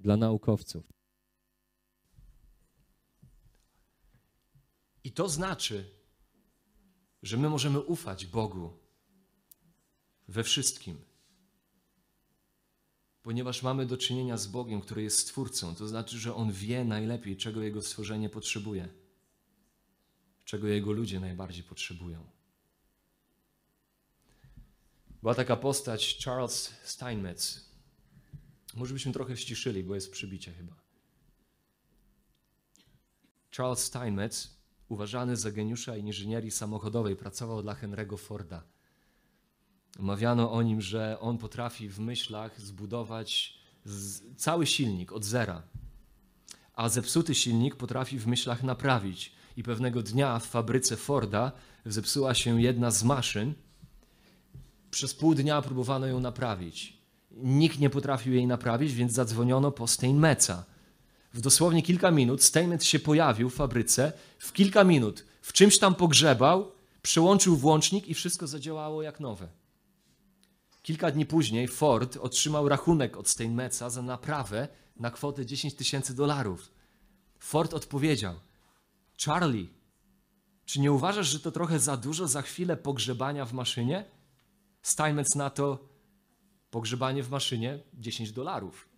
[0.00, 0.92] Dla naukowców.
[5.04, 5.93] I to znaczy,
[7.24, 8.78] że my możemy ufać Bogu
[10.28, 11.04] we wszystkim.
[13.22, 17.36] Ponieważ mamy do czynienia z Bogiem, który jest Stwórcą, to znaczy, że On wie najlepiej,
[17.36, 18.88] czego Jego stworzenie potrzebuje,
[20.44, 22.30] czego Jego ludzie najbardziej potrzebują.
[25.22, 27.70] Była taka postać Charles Steinmetz.
[28.74, 30.80] Może byśmy trochę ściszyli, bo jest przybicie chyba.
[33.56, 34.53] Charles Steinmetz
[34.88, 38.62] uważany za geniusza inżynierii samochodowej, pracował dla Henry'ego Forda.
[39.98, 43.58] Mawiano o nim, że on potrafi w myślach zbudować
[44.36, 45.62] cały silnik od zera,
[46.74, 49.32] a zepsuty silnik potrafi w myślach naprawić.
[49.56, 51.52] I pewnego dnia w fabryce Forda
[51.86, 53.54] zepsuła się jedna z maszyn.
[54.90, 57.02] Przez pół dnia próbowano ją naprawić.
[57.30, 60.64] Nikt nie potrafił jej naprawić, więc zadzwoniono po Steinmetza
[61.34, 65.94] w dosłownie kilka minut Steinmetz się pojawił w fabryce, w kilka minut w czymś tam
[65.94, 69.48] pogrzebał, przełączył włącznik i wszystko zadziałało jak nowe.
[70.82, 76.70] Kilka dni później Ford otrzymał rachunek od Steinmetza za naprawę na kwotę 10 tysięcy dolarów.
[77.38, 78.34] Ford odpowiedział:
[79.24, 79.68] Charlie,
[80.64, 84.04] czy nie uważasz, że to trochę za dużo za chwilę pogrzebania w maszynie?
[84.82, 85.88] Steinmetz na to
[86.70, 88.88] pogrzebanie w maszynie 10 dolarów.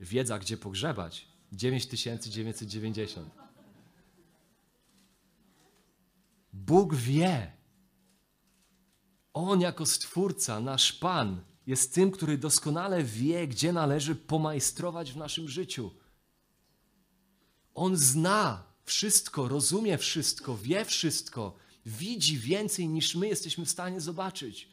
[0.00, 3.30] Wiedza, gdzie pogrzebać 9990.
[6.52, 7.52] Bóg wie.
[9.32, 15.48] On jako Stwórca, nasz Pan, jest tym, który doskonale wie, gdzie należy pomajstrować w naszym
[15.48, 15.90] życiu.
[17.74, 21.56] On zna wszystko, rozumie wszystko, wie wszystko,
[21.86, 24.68] widzi więcej niż my jesteśmy w stanie zobaczyć.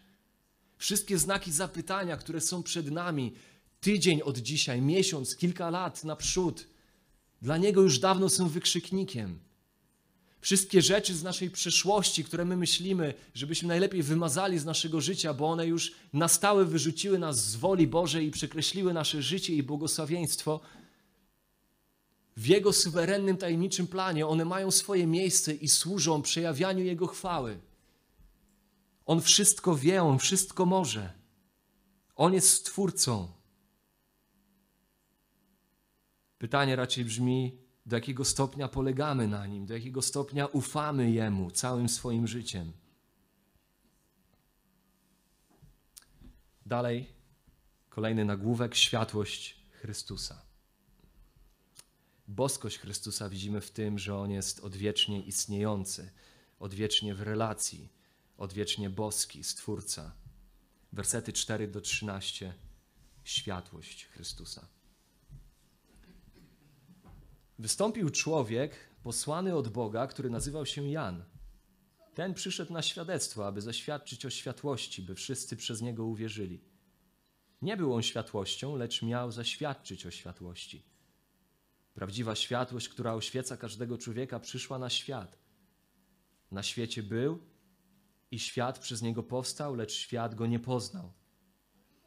[0.77, 3.35] Wszystkie znaki zapytania, które są przed nami,
[3.83, 6.67] tydzień od dzisiaj, miesiąc, kilka lat naprzód,
[7.41, 9.39] dla Niego już dawno są wykrzyknikiem.
[10.41, 15.49] Wszystkie rzeczy z naszej przeszłości, które my myślimy, żebyśmy najlepiej wymazali z naszego życia, bo
[15.49, 20.59] one już na stałe wyrzuciły nas z woli Bożej i przekreśliły nasze życie i błogosławieństwo,
[22.37, 27.59] w Jego suwerennym, tajemniczym planie one mają swoje miejsce i służą przejawianiu Jego chwały.
[29.05, 31.13] On wszystko wie, On wszystko może.
[32.15, 33.42] On jest Stwórcą.
[36.43, 41.89] Pytanie raczej brzmi, do jakiego stopnia polegamy na Nim, do jakiego stopnia ufamy Jemu całym
[41.89, 42.73] swoim życiem.
[46.65, 47.07] Dalej,
[47.89, 50.41] kolejny nagłówek: światłość Chrystusa.
[52.27, 56.11] Boskość Chrystusa widzimy w tym, że On jest odwiecznie istniejący,
[56.59, 57.89] odwiecznie w relacji,
[58.37, 60.11] odwiecznie boski, Stwórca.
[60.93, 62.53] Wersety 4 do 13.
[63.23, 64.82] Światłość Chrystusa.
[67.59, 71.23] Wystąpił człowiek posłany od Boga, który nazywał się Jan.
[72.13, 76.61] Ten przyszedł na świadectwo, aby zaświadczyć o światłości, by wszyscy przez niego uwierzyli.
[77.61, 80.85] Nie był on światłością, lecz miał zaświadczyć o światłości.
[81.93, 85.37] Prawdziwa światłość, która oświeca każdego człowieka, przyszła na świat.
[86.51, 87.39] Na świecie był
[88.31, 91.13] i świat przez niego powstał, lecz świat go nie poznał.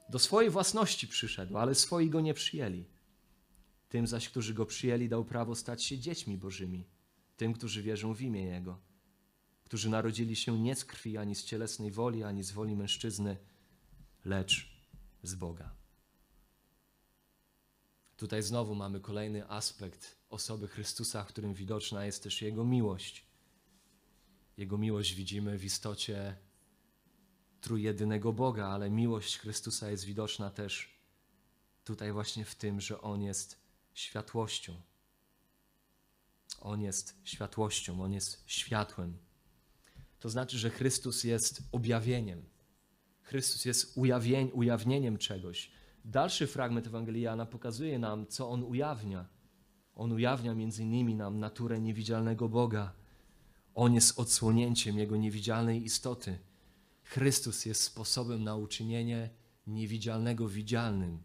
[0.08, 2.84] Do swojej własności przyszedł, ale swoi go nie przyjęli.
[3.88, 6.84] Tym zaś, którzy go przyjęli, dał prawo stać się dziećmi Bożymi,
[7.36, 8.78] tym, którzy wierzą w imię Jego,
[9.64, 13.36] którzy narodzili się nie z krwi, ani z cielesnej woli, ani z woli mężczyzny,
[14.24, 14.70] lecz
[15.22, 15.74] z Boga.
[18.16, 23.24] Tutaj znowu mamy kolejny aspekt osoby Chrystusa, w którym widoczna jest też Jego miłość.
[24.56, 26.36] Jego miłość widzimy w istocie
[27.60, 30.98] trójjedynego Boga, ale miłość Chrystusa jest widoczna też
[31.84, 33.65] tutaj właśnie w tym, że On jest
[33.96, 34.74] światłością.
[36.60, 39.18] On jest światłością, On jest światłem.
[40.18, 42.44] To znaczy, że Chrystus jest objawieniem.
[43.22, 45.70] Chrystus jest ujawnień, ujawnieniem czegoś.
[46.04, 49.28] Dalszy fragment Ewangelii Jana pokazuje nam, co On ujawnia.
[49.94, 52.92] On ujawnia między innymi nam naturę niewidzialnego Boga.
[53.74, 56.38] On jest odsłonięciem Jego niewidzialnej istoty.
[57.02, 59.30] Chrystus jest sposobem na uczynienie
[59.66, 61.22] niewidzialnego widzialnym.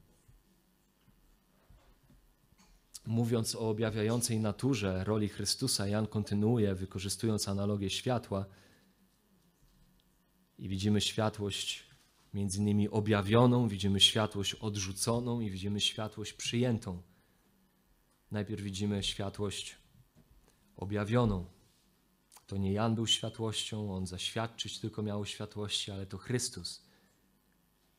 [3.05, 8.45] Mówiąc o objawiającej naturze roli Chrystusa, Jan kontynuuje, wykorzystując analogię światła.
[10.57, 11.87] I widzimy światłość
[12.33, 17.01] między innymi objawioną, widzimy światłość odrzuconą i widzimy światłość przyjętą.
[18.31, 19.77] Najpierw widzimy światłość
[20.75, 21.45] objawioną.
[22.47, 26.90] To nie Jan był światłością, on zaświadczyć tylko miał światłości, ale to Chrystus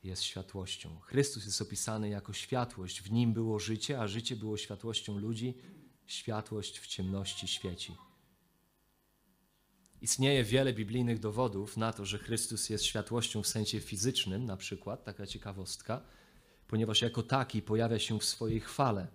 [0.03, 0.99] jest światłością.
[0.99, 3.01] Chrystus jest opisany jako światłość.
[3.01, 5.57] W nim było życie, a życie było światłością ludzi.
[6.05, 7.95] Światłość w ciemności świeci.
[10.01, 15.03] Istnieje wiele biblijnych dowodów na to, że Chrystus jest światłością w sensie fizycznym, na przykład,
[15.03, 16.01] taka ciekawostka,
[16.67, 19.07] ponieważ jako taki pojawia się w swojej chwale.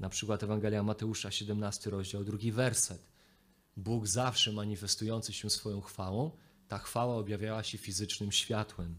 [0.00, 3.10] Na przykład Ewangelia Mateusza, 17 rozdział, drugi werset.
[3.76, 6.30] Bóg zawsze manifestujący się swoją chwałą,
[6.68, 8.98] ta chwała objawiała się fizycznym światłem.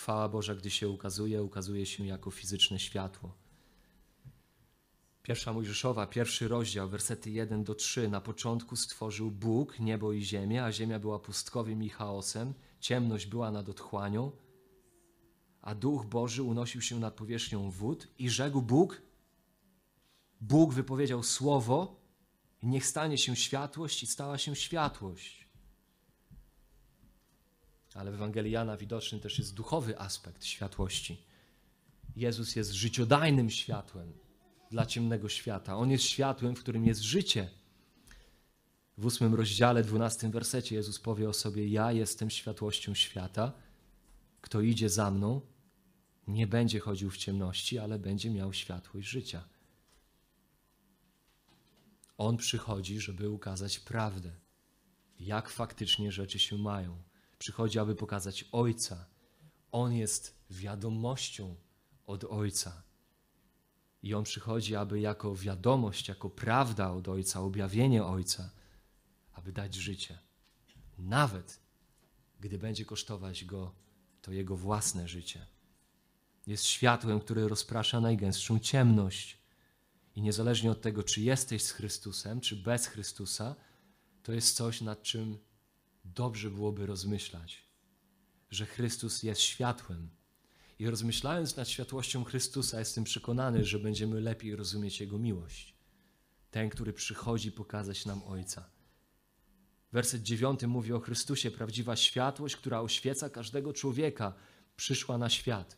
[0.00, 3.34] Chwała Boża, gdy się ukazuje, ukazuje się jako fizyczne światło.
[5.22, 8.08] Pierwsza Mojżeszowa, pierwszy rozdział, wersety 1 do 3.
[8.08, 13.50] Na początku stworzył Bóg niebo i ziemię, a ziemia była pustkowiem i chaosem, ciemność była
[13.50, 14.32] nad otchłanią,
[15.62, 19.02] a Duch Boży unosił się nad powierzchnią wód i rzekł Bóg,
[20.40, 22.00] Bóg wypowiedział słowo
[22.62, 25.49] niech stanie się światłość i stała się światłość.
[28.00, 31.22] Ale w Ewangelii Jana widoczny też jest duchowy aspekt światłości.
[32.16, 34.12] Jezus jest życiodajnym światłem
[34.70, 35.76] dla ciemnego świata.
[35.76, 37.50] On jest światłem, w którym jest życie.
[38.98, 43.52] W ósmym rozdziale, dwunastym wersecie Jezus powie o sobie: Ja jestem światłością świata.
[44.40, 45.40] Kto idzie za mną,
[46.26, 49.44] nie będzie chodził w ciemności, ale będzie miał światłość życia.
[52.18, 54.32] On przychodzi, żeby ukazać prawdę,
[55.18, 57.09] jak faktycznie rzeczy się mają.
[57.40, 59.06] Przychodzi, aby pokazać Ojca.
[59.72, 61.56] On jest wiadomością
[62.06, 62.82] od Ojca.
[64.02, 68.50] I On przychodzi, aby jako wiadomość, jako prawda od Ojca, objawienie Ojca,
[69.32, 70.18] aby dać życie.
[70.98, 71.60] Nawet
[72.40, 73.74] gdy będzie kosztować Go
[74.22, 75.46] to Jego własne życie.
[76.46, 79.38] Jest światłem, które rozprasza najgęstszą ciemność.
[80.14, 83.54] I niezależnie od tego, czy jesteś z Chrystusem, czy bez Chrystusa,
[84.22, 85.38] to jest coś, nad czym
[86.14, 87.64] dobrze byłoby rozmyślać.
[88.50, 90.10] Że Chrystus jest światłem.
[90.78, 95.74] I rozmyślając nad światłością Chrystusa, jestem przekonany, że będziemy lepiej rozumieć Jego miłość.
[96.50, 98.70] Ten, który przychodzi pokazać nam Ojca.
[99.92, 104.34] Werset dziewiąty mówi o Chrystusie, prawdziwa światłość, która oświeca każdego człowieka,
[104.76, 105.76] przyszła na świat.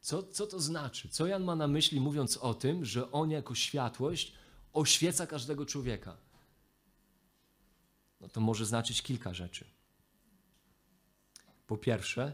[0.00, 1.08] Co, co to znaczy?
[1.08, 4.34] Co Jan ma na myśli, mówiąc o tym, że On jako światłość
[4.72, 6.23] oświeca każdego człowieka?
[8.24, 9.64] No to może znaczyć kilka rzeczy.
[11.66, 12.32] Po pierwsze,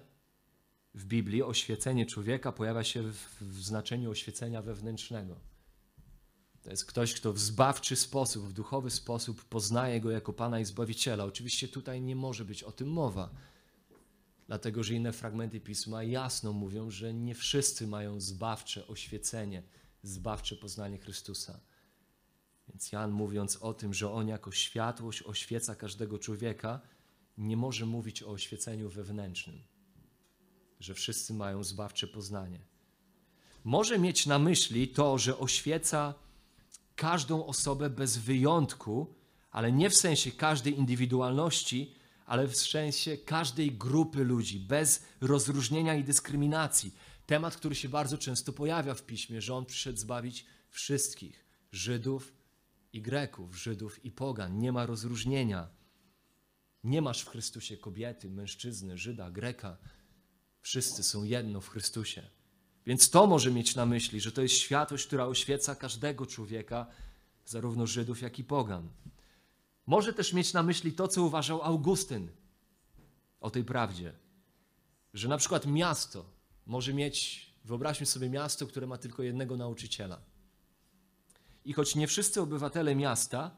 [0.95, 5.37] w Biblii oświecenie człowieka pojawia się w, w znaczeniu oświecenia wewnętrznego.
[6.63, 10.65] To jest ktoś, kto w zbawczy sposób, w duchowy sposób poznaje go jako Pana i
[10.65, 11.25] Zbawiciela.
[11.25, 13.31] Oczywiście tutaj nie może być o tym mowa,
[14.47, 19.63] dlatego że inne fragmenty pisma jasno mówią, że nie wszyscy mają zbawcze oświecenie,
[20.03, 21.61] zbawcze poznanie Chrystusa.
[22.71, 26.81] Więc Jan mówiąc o tym, że on jako światłość oświeca każdego człowieka,
[27.39, 29.59] nie może mówić o oświeceniu wewnętrznym,
[30.81, 32.61] że wszyscy mają zbawcze poznanie.
[33.65, 36.15] Może mieć na myśli to, że oświeca
[36.97, 39.15] każdą osobę bez wyjątku,
[39.51, 41.95] ale nie w sensie każdej indywidualności,
[42.27, 46.95] ale w sensie każdej grupy ludzi, bez rozróżnienia i dyskryminacji.
[47.27, 52.40] Temat, który się bardzo często pojawia w piśmie, że on przyszedł zbawić wszystkich Żydów
[52.93, 54.59] i Greków, Żydów i Pogan.
[54.59, 55.69] Nie ma rozróżnienia.
[56.85, 59.77] Nie masz w Chrystusie kobiety, mężczyzny, Żyda, Greka.
[60.61, 62.23] Wszyscy są jedno w Chrystusie.
[62.87, 66.87] Więc to może mieć na myśli, że to jest światłość, która oświeca każdego człowieka,
[67.45, 68.89] zarówno Żydów, jak i Pogan.
[69.87, 72.29] Może też mieć na myśli to, co uważał Augustyn
[73.41, 74.13] o tej prawdzie,
[75.15, 76.25] że na przykład miasto
[76.67, 80.21] może mieć, wyobraźmy sobie miasto, które ma tylko jednego nauczyciela.
[81.65, 83.57] I choć nie wszyscy obywatele miasta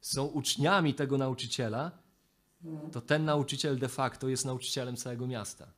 [0.00, 1.98] są uczniami tego nauczyciela,
[2.92, 5.72] to ten nauczyciel de facto jest nauczycielem całego miasta.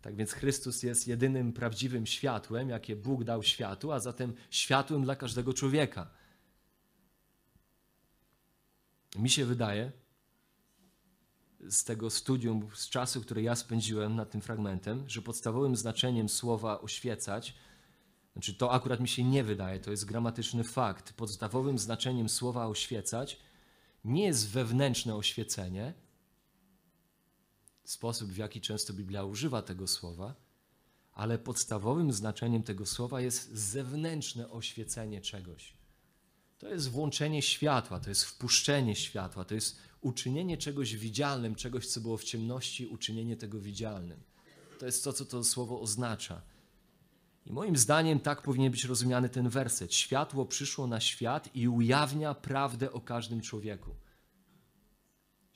[0.00, 5.16] Tak więc Chrystus jest jedynym prawdziwym światłem, jakie Bóg dał światu, a zatem światłem dla
[5.16, 6.10] każdego człowieka.
[9.16, 9.92] Mi się wydaje,
[11.60, 16.80] z tego studium, z czasu, który ja spędziłem nad tym fragmentem, że podstawowym znaczeniem słowa
[16.80, 17.54] oświecać,
[18.38, 21.12] znaczy to akurat mi się nie wydaje, to jest gramatyczny fakt.
[21.12, 23.38] Podstawowym znaczeniem słowa oświecać
[24.04, 25.94] nie jest wewnętrzne oświecenie,
[27.84, 30.34] sposób, w jaki często Biblia używa tego słowa,
[31.12, 35.72] ale podstawowym znaczeniem tego słowa jest zewnętrzne oświecenie czegoś.
[36.58, 42.00] To jest włączenie światła, to jest wpuszczenie światła, to jest uczynienie czegoś widzialnym, czegoś, co
[42.00, 44.22] było w ciemności, uczynienie tego widzialnym.
[44.78, 46.42] To jest to, co to słowo oznacza.
[47.48, 49.94] I moim zdaniem tak powinien być rozumiany ten werset.
[49.94, 53.94] Światło przyszło na świat i ujawnia prawdę o każdym człowieku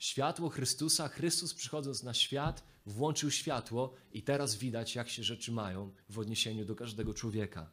[0.03, 5.91] światło Chrystusa, Chrystus przychodząc na świat, włączył światło i teraz widać, jak się rzeczy mają
[6.09, 7.71] w odniesieniu do każdego człowieka.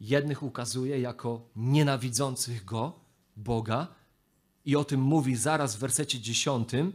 [0.00, 3.00] Jednych ukazuje jako nienawidzących Go,
[3.36, 3.94] Boga,
[4.64, 6.92] i o tym mówi zaraz w wersecie dziesiątym.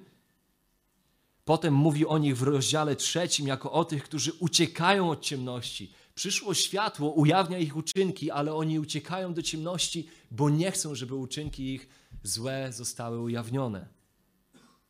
[1.46, 5.94] Potem mówi o nich w rozdziale trzecim jako o tych, którzy uciekają od ciemności.
[6.16, 11.74] Przyszło światło, ujawnia ich uczynki, ale oni uciekają do ciemności, bo nie chcą, żeby uczynki
[11.74, 11.90] ich
[12.24, 13.88] złe zostały ujawnione.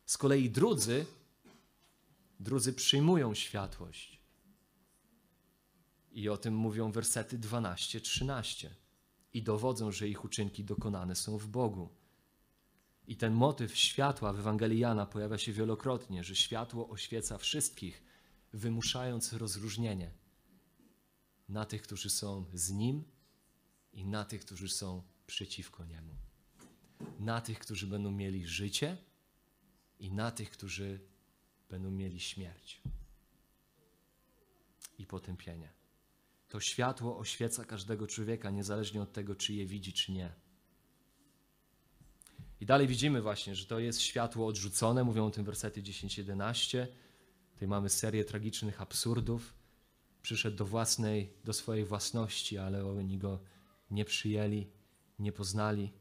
[0.06, 1.06] Z kolei drudzy,
[2.40, 4.20] drudzy przyjmują światłość.
[6.12, 8.68] I o tym mówią wersety 12-13.
[9.34, 12.01] I dowodzą, że ich uczynki dokonane są w Bogu.
[13.06, 18.02] I ten motyw światła w Ewangelii Jana pojawia się wielokrotnie, że światło oświeca wszystkich,
[18.52, 20.10] wymuszając rozróżnienie
[21.48, 23.04] na tych, którzy są z Nim
[23.92, 26.16] i na tych, którzy są przeciwko Niemu
[27.18, 28.96] na tych, którzy będą mieli życie
[29.98, 31.00] i na tych, którzy
[31.70, 32.80] będą mieli śmierć
[34.98, 35.72] i potępienie.
[36.48, 40.32] To światło oświeca każdego człowieka, niezależnie od tego, czy je widzi, czy nie.
[42.62, 46.86] I dalej widzimy właśnie, że to jest światło odrzucone, mówią o tym wersety 10-11.
[47.52, 49.54] Tutaj mamy serię tragicznych absurdów.
[50.22, 53.40] Przyszedł do własnej, do swojej własności, ale oni go
[53.90, 54.66] nie przyjęli,
[55.18, 55.92] nie poznali.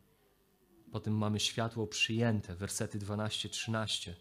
[0.91, 4.13] Potem mamy światło przyjęte, wersety 12-13.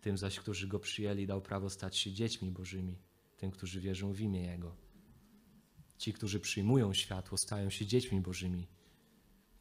[0.00, 2.98] Tym zaś, którzy go przyjęli, dał prawo stać się dziećmi Bożymi,
[3.36, 4.76] tym, którzy wierzą w imię Jego.
[5.98, 8.75] Ci, którzy przyjmują światło, stają się dziećmi Bożymi.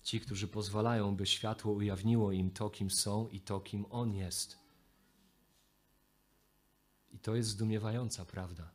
[0.06, 4.58] Ci, którzy pozwalają, by światło ujawniło im to, kim są i to, kim On jest.
[7.12, 8.72] I to jest zdumiewająca prawda.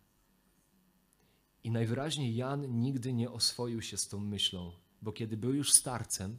[1.64, 4.72] I najwyraźniej Jan nigdy nie oswoił się z tą myślą,
[5.02, 6.38] bo kiedy był już starcem,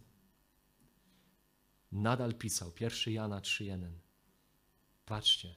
[1.92, 3.92] nadal pisał 1 Jana 3:1.
[5.06, 5.56] Patrzcie,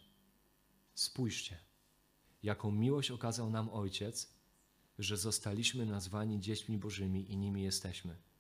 [0.95, 1.59] spójrzcie,
[2.43, 4.35] jaką miłość okazał nam Ojciec,
[4.99, 8.34] że zostaliśmy nazwani dziećmi Bożymi i nimi jesteśmy.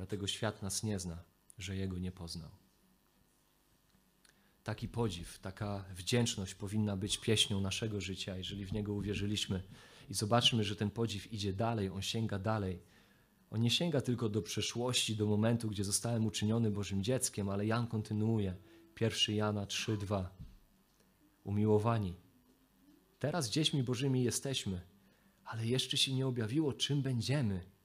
[0.00, 1.24] Dlatego świat nas nie zna,
[1.58, 2.50] że Jego nie poznał.
[4.62, 9.62] Taki podziw, taka wdzięczność powinna być pieśnią naszego życia, jeżeli w Niego uwierzyliśmy.
[10.10, 12.82] I zobaczmy, że ten podziw idzie dalej, on sięga dalej.
[13.50, 17.86] On nie sięga tylko do przeszłości, do momentu, gdzie zostałem uczyniony Bożym dzieckiem, ale Jan
[17.86, 18.56] kontynuuje.
[19.00, 20.26] 1 Jana 3:2.
[21.44, 22.14] Umiłowani.
[23.18, 24.80] Teraz dziećmi Bożymi jesteśmy,
[25.44, 27.79] ale jeszcze się nie objawiło, czym będziemy.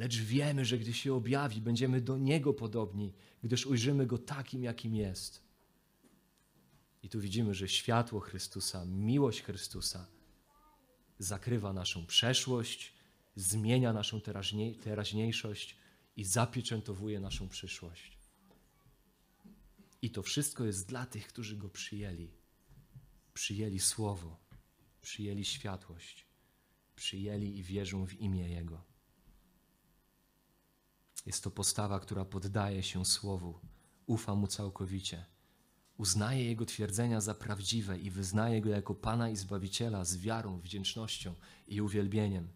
[0.00, 4.94] Lecz wiemy, że gdy się objawi, będziemy do Niego podobni, gdyż ujrzymy Go takim, jakim
[4.94, 5.42] jest.
[7.02, 10.06] I tu widzimy, że światło Chrystusa, miłość Chrystusa
[11.18, 12.92] zakrywa naszą przeszłość,
[13.36, 14.20] zmienia naszą
[14.82, 15.76] teraźniejszość
[16.16, 18.18] i zapieczętowuje naszą przyszłość.
[20.02, 22.30] I to wszystko jest dla tych, którzy Go przyjęli.
[23.34, 24.40] Przyjęli Słowo,
[25.02, 26.26] przyjęli światłość,
[26.96, 28.89] przyjęli i wierzą w imię Jego.
[31.26, 33.58] Jest to postawa, która poddaje się Słowu,
[34.06, 35.26] ufa Mu całkowicie,
[35.96, 41.34] uznaje Jego twierdzenia za prawdziwe i wyznaje Go jako Pana i Zbawiciela z wiarą, wdzięcznością
[41.68, 42.48] i uwielbieniem.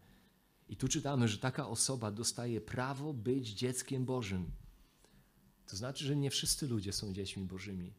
[0.69, 4.51] I tu czytamy, że taka osoba dostaje prawo być dzieckiem Bożym.
[5.67, 7.93] To znaczy, że nie wszyscy ludzie są dziećmi Bożymi.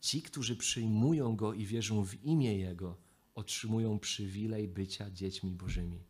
[0.00, 2.96] Ci, którzy przyjmują Go i wierzą w imię Jego,
[3.34, 6.07] otrzymują przywilej bycia dziećmi Bożymi.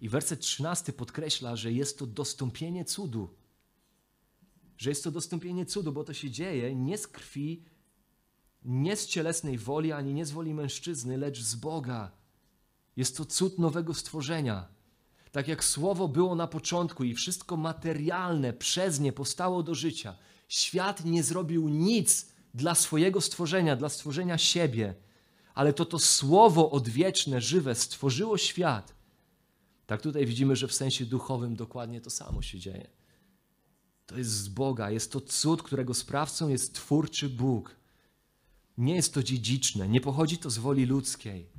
[0.00, 3.34] I werset 13 podkreśla, że jest to dostąpienie cudu.
[4.78, 7.64] Że jest to dostąpienie cudu, bo to się dzieje nie z krwi,
[8.64, 12.10] nie z cielesnej woli, ani nie z woli mężczyzny, lecz z Boga.
[12.96, 14.68] Jest to cud nowego stworzenia.
[15.32, 20.16] Tak jak słowo było na początku i wszystko materialne przez nie powstało do życia,
[20.48, 24.94] świat nie zrobił nic dla swojego stworzenia, dla stworzenia siebie,
[25.54, 28.99] ale to to słowo odwieczne, żywe stworzyło świat.
[29.90, 32.90] Tak tutaj widzimy, że w sensie duchowym dokładnie to samo się dzieje.
[34.06, 37.76] To jest z Boga, jest to cud, którego sprawcą jest twórczy Bóg.
[38.78, 41.50] Nie jest to dziedziczne, nie pochodzi to z woli ludzkiej.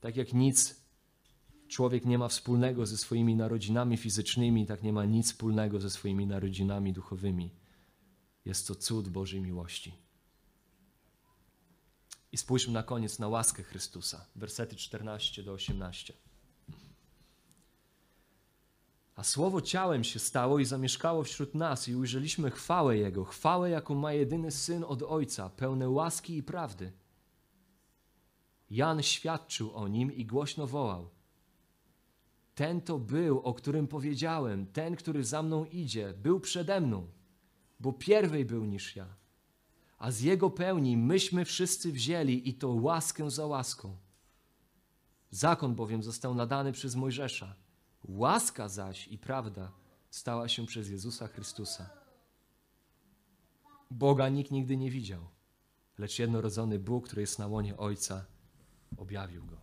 [0.00, 0.80] Tak jak nic
[1.68, 6.26] człowiek nie ma wspólnego ze swoimi narodzinami fizycznymi, tak nie ma nic wspólnego ze swoimi
[6.26, 7.50] narodzinami duchowymi.
[8.44, 9.94] Jest to cud Bożej miłości.
[12.32, 14.26] I spójrzmy na koniec na łaskę Chrystusa.
[14.36, 16.27] Wersety 14 do 18.
[19.18, 23.94] A słowo ciałem się stało i zamieszkało wśród nas, i ujrzeliśmy chwałę Jego, chwałę, jaką
[23.94, 26.92] ma jedyny syn od Ojca, pełne łaski i prawdy.
[28.70, 31.10] Jan świadczył o nim i głośno wołał:
[32.54, 37.06] Ten to był, o którym powiedziałem, ten, który za mną idzie, był przede mną,
[37.80, 39.06] bo pierwej był niż ja.
[39.98, 43.96] A z jego pełni myśmy wszyscy wzięli i to łaskę za łaską.
[45.30, 47.67] Zakon bowiem został nadany przez Mojżesza
[48.04, 49.72] Łaska zaś i prawda
[50.10, 51.90] stała się przez Jezusa Chrystusa.
[53.90, 55.28] Boga nikt nigdy nie widział,
[55.98, 58.24] lecz jednorodzony Bóg, który jest na łonie Ojca,
[58.96, 59.60] objawił go.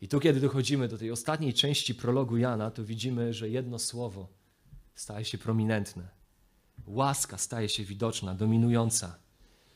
[0.00, 4.28] I tu, kiedy dochodzimy do tej ostatniej części prologu Jana, to widzimy, że jedno słowo
[4.94, 6.08] staje się prominentne.
[6.86, 9.18] Łaska staje się widoczna, dominująca.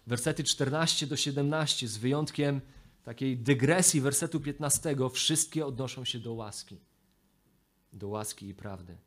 [0.06, 2.60] Wersety 14 do 17, z wyjątkiem
[3.04, 6.80] takiej dygresji wersetu 15, wszystkie odnoszą się do łaski
[7.92, 8.98] do łaski i prawdy.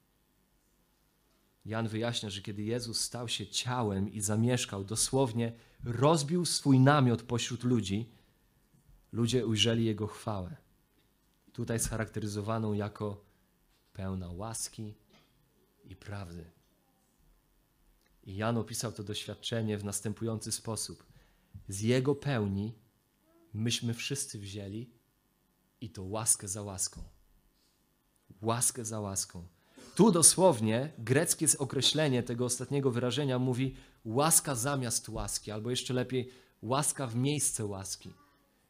[1.65, 7.63] Jan wyjaśnia, że kiedy Jezus stał się ciałem i zamieszkał, dosłownie rozbił swój namiot pośród
[7.63, 8.09] ludzi,
[9.11, 10.55] ludzie ujrzeli Jego chwałę.
[11.53, 13.25] Tutaj scharakteryzowaną jako
[13.93, 14.93] pełna łaski
[15.83, 16.45] i prawdy.
[18.23, 21.03] I Jan opisał to doświadczenie w następujący sposób.
[21.67, 22.73] Z Jego pełni
[23.53, 24.89] myśmy wszyscy wzięli
[25.81, 27.14] i to łaskę za łaską
[28.45, 29.47] łaskę za łaską.
[29.95, 33.75] Tu dosłownie greckie określenie tego ostatniego wyrażenia mówi
[34.05, 36.29] łaska zamiast łaski, albo jeszcze lepiej
[36.61, 38.13] łaska w miejsce łaski.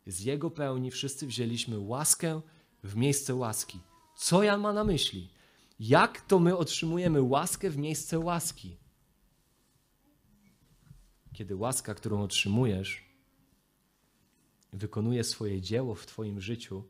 [0.07, 2.41] Z Jego pełni wszyscy wzięliśmy łaskę
[2.84, 3.80] w miejsce łaski.
[4.17, 5.30] Co Jan ma na myśli?
[5.80, 8.78] Jak to my otrzymujemy łaskę w miejsce łaski?
[11.34, 13.05] Kiedy łaska, którą otrzymujesz,
[14.73, 16.84] wykonuje swoje dzieło w Twoim życiu,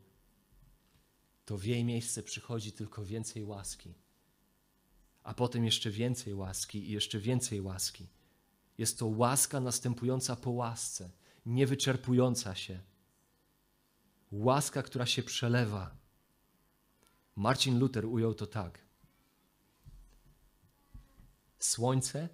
[1.46, 3.94] to w jej miejsce przychodzi tylko więcej łaski.
[5.22, 8.08] A potem jeszcze więcej łaski i jeszcze więcej łaski.
[8.78, 11.10] Jest to łaska następująca po łasce,
[11.46, 12.80] niewyczerpująca się.
[14.32, 15.96] Łaska, która się przelewa.
[17.36, 18.78] Marcin Luther ujął to tak.
[21.58, 22.28] Słońce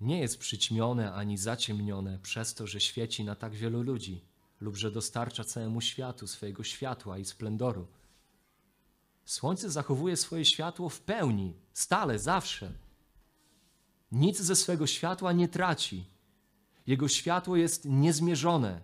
[0.00, 4.31] nie jest przyćmione ani zaciemnione przez to, że świeci na tak wielu ludzi
[4.62, 7.86] lub że dostarcza całemu światu swojego światła i splendoru.
[9.24, 12.72] Słońce zachowuje swoje światło w pełni, stale, zawsze.
[14.12, 16.04] Nic ze swego światła nie traci.
[16.86, 18.80] Jego światło jest niezmierzone,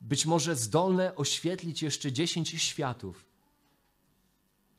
[0.00, 3.24] być może zdolne oświetlić jeszcze dziesięć światów.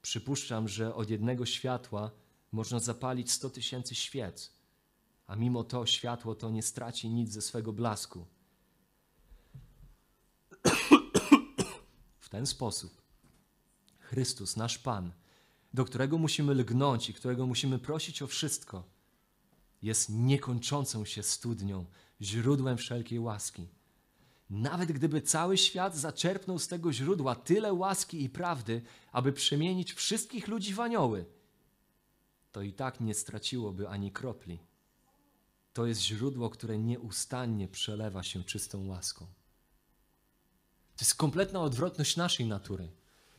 [0.02, 2.12] Przypuszczam, że od jednego światła
[2.52, 4.52] można zapalić sto tysięcy świec,
[5.28, 8.26] a mimo to światło to nie straci nic ze swego blasku.
[12.32, 13.02] Ten sposób
[14.00, 15.12] Chrystus, nasz Pan,
[15.74, 18.84] do którego musimy lgnąć i którego musimy prosić o wszystko,
[19.82, 21.86] jest niekończącą się studnią,
[22.22, 23.68] źródłem wszelkiej łaski.
[24.50, 30.48] Nawet gdyby cały świat zaczerpnął z tego źródła tyle łaski i prawdy, aby przemienić wszystkich
[30.48, 31.26] ludzi w anioły,
[32.52, 34.60] to i tak nie straciłoby ani kropli.
[35.74, 39.28] To jest źródło, które nieustannie przelewa się czystą łaską.
[41.02, 42.92] To jest kompletna odwrotność naszej natury,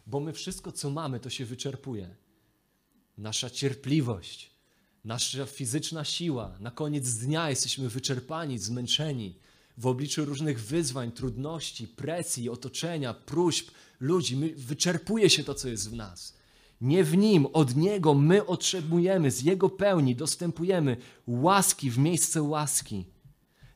[0.07, 2.17] bo my wszystko, co mamy, to się wyczerpuje.
[3.19, 4.51] Nasza cierpliwość,
[5.05, 9.39] nasza fizyczna siła, na koniec dnia jesteśmy wyczerpani, zmęczeni
[9.79, 14.37] w obliczu różnych wyzwań, trudności, presji, otoczenia, próśb ludzi.
[14.37, 16.37] My, wyczerpuje się to, co jest w nas.
[16.81, 20.97] Nie w Nim, od Niego my otrzymujemy, z Jego pełni dostępujemy
[21.27, 23.05] łaski w miejsce łaski.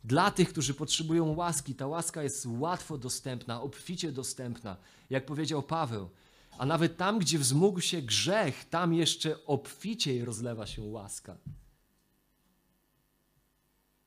[0.06, 4.76] Dla tych, którzy potrzebują łaski, ta łaska jest łatwo dostępna, obficie dostępna,
[5.10, 6.10] jak powiedział Paweł.
[6.58, 11.38] A nawet tam, gdzie wzmógł się grzech, tam jeszcze obficiej rozlewa się łaska.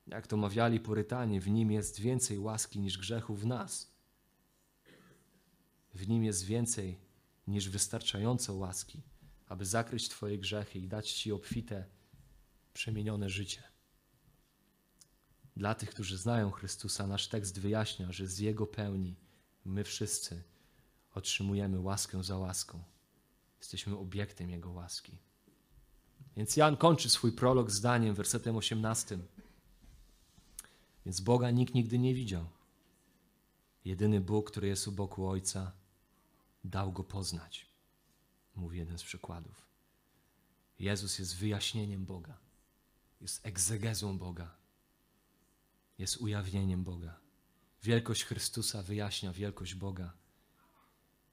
[0.08, 3.92] Jak to mawiali Porytanie, w nim jest więcej łaski niż grzechu w nas.
[5.94, 7.00] W nim jest więcej
[7.48, 9.02] niż wystarczająco łaski,
[9.48, 11.86] aby zakryć Twoje grzechy i dać Ci obfite,
[12.74, 13.69] przemienione życie.
[15.60, 19.16] Dla tych, którzy znają Chrystusa, nasz tekst wyjaśnia, że z Jego pełni
[19.66, 20.44] my wszyscy
[21.14, 22.84] otrzymujemy łaskę za łaską.
[23.60, 25.18] Jesteśmy obiektem Jego łaski.
[26.36, 29.20] Więc Jan kończy swój prolog zdaniem, wersetem 18.
[31.06, 32.46] Więc Boga nikt nigdy nie widział.
[33.86, 35.72] Jedyny Bóg, który jest u boku Ojca,
[36.64, 37.68] dał go poznać.
[38.56, 39.68] Mówi jeden z przykładów.
[40.80, 42.38] Jezus jest wyjaśnieniem Boga,
[43.22, 44.59] jest egzegezą Boga,
[46.00, 47.20] jest ujawnieniem Boga.
[47.84, 50.14] Wielkość Chrystusa wyjaśnia wielkość Boga.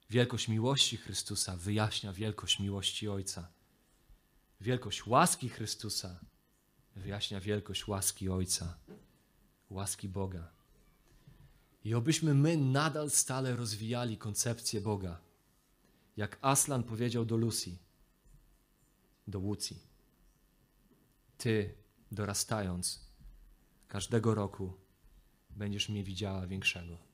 [0.09, 3.51] Wielkość miłości Chrystusa wyjaśnia wielkość miłości Ojca.
[4.61, 6.19] Wielkość łaski Chrystusa
[6.95, 8.77] wyjaśnia wielkość łaski Ojca,
[9.69, 10.51] łaski Boga.
[11.83, 15.21] I obyśmy my nadal stale rozwijali koncepcję Boga.
[16.17, 17.77] Jak Aslan powiedział do Lucy,
[19.27, 19.79] do Łucji.
[21.37, 21.73] Ty,
[22.11, 23.06] dorastając,
[23.87, 24.73] każdego roku
[25.49, 27.06] będziesz mnie widziała większego.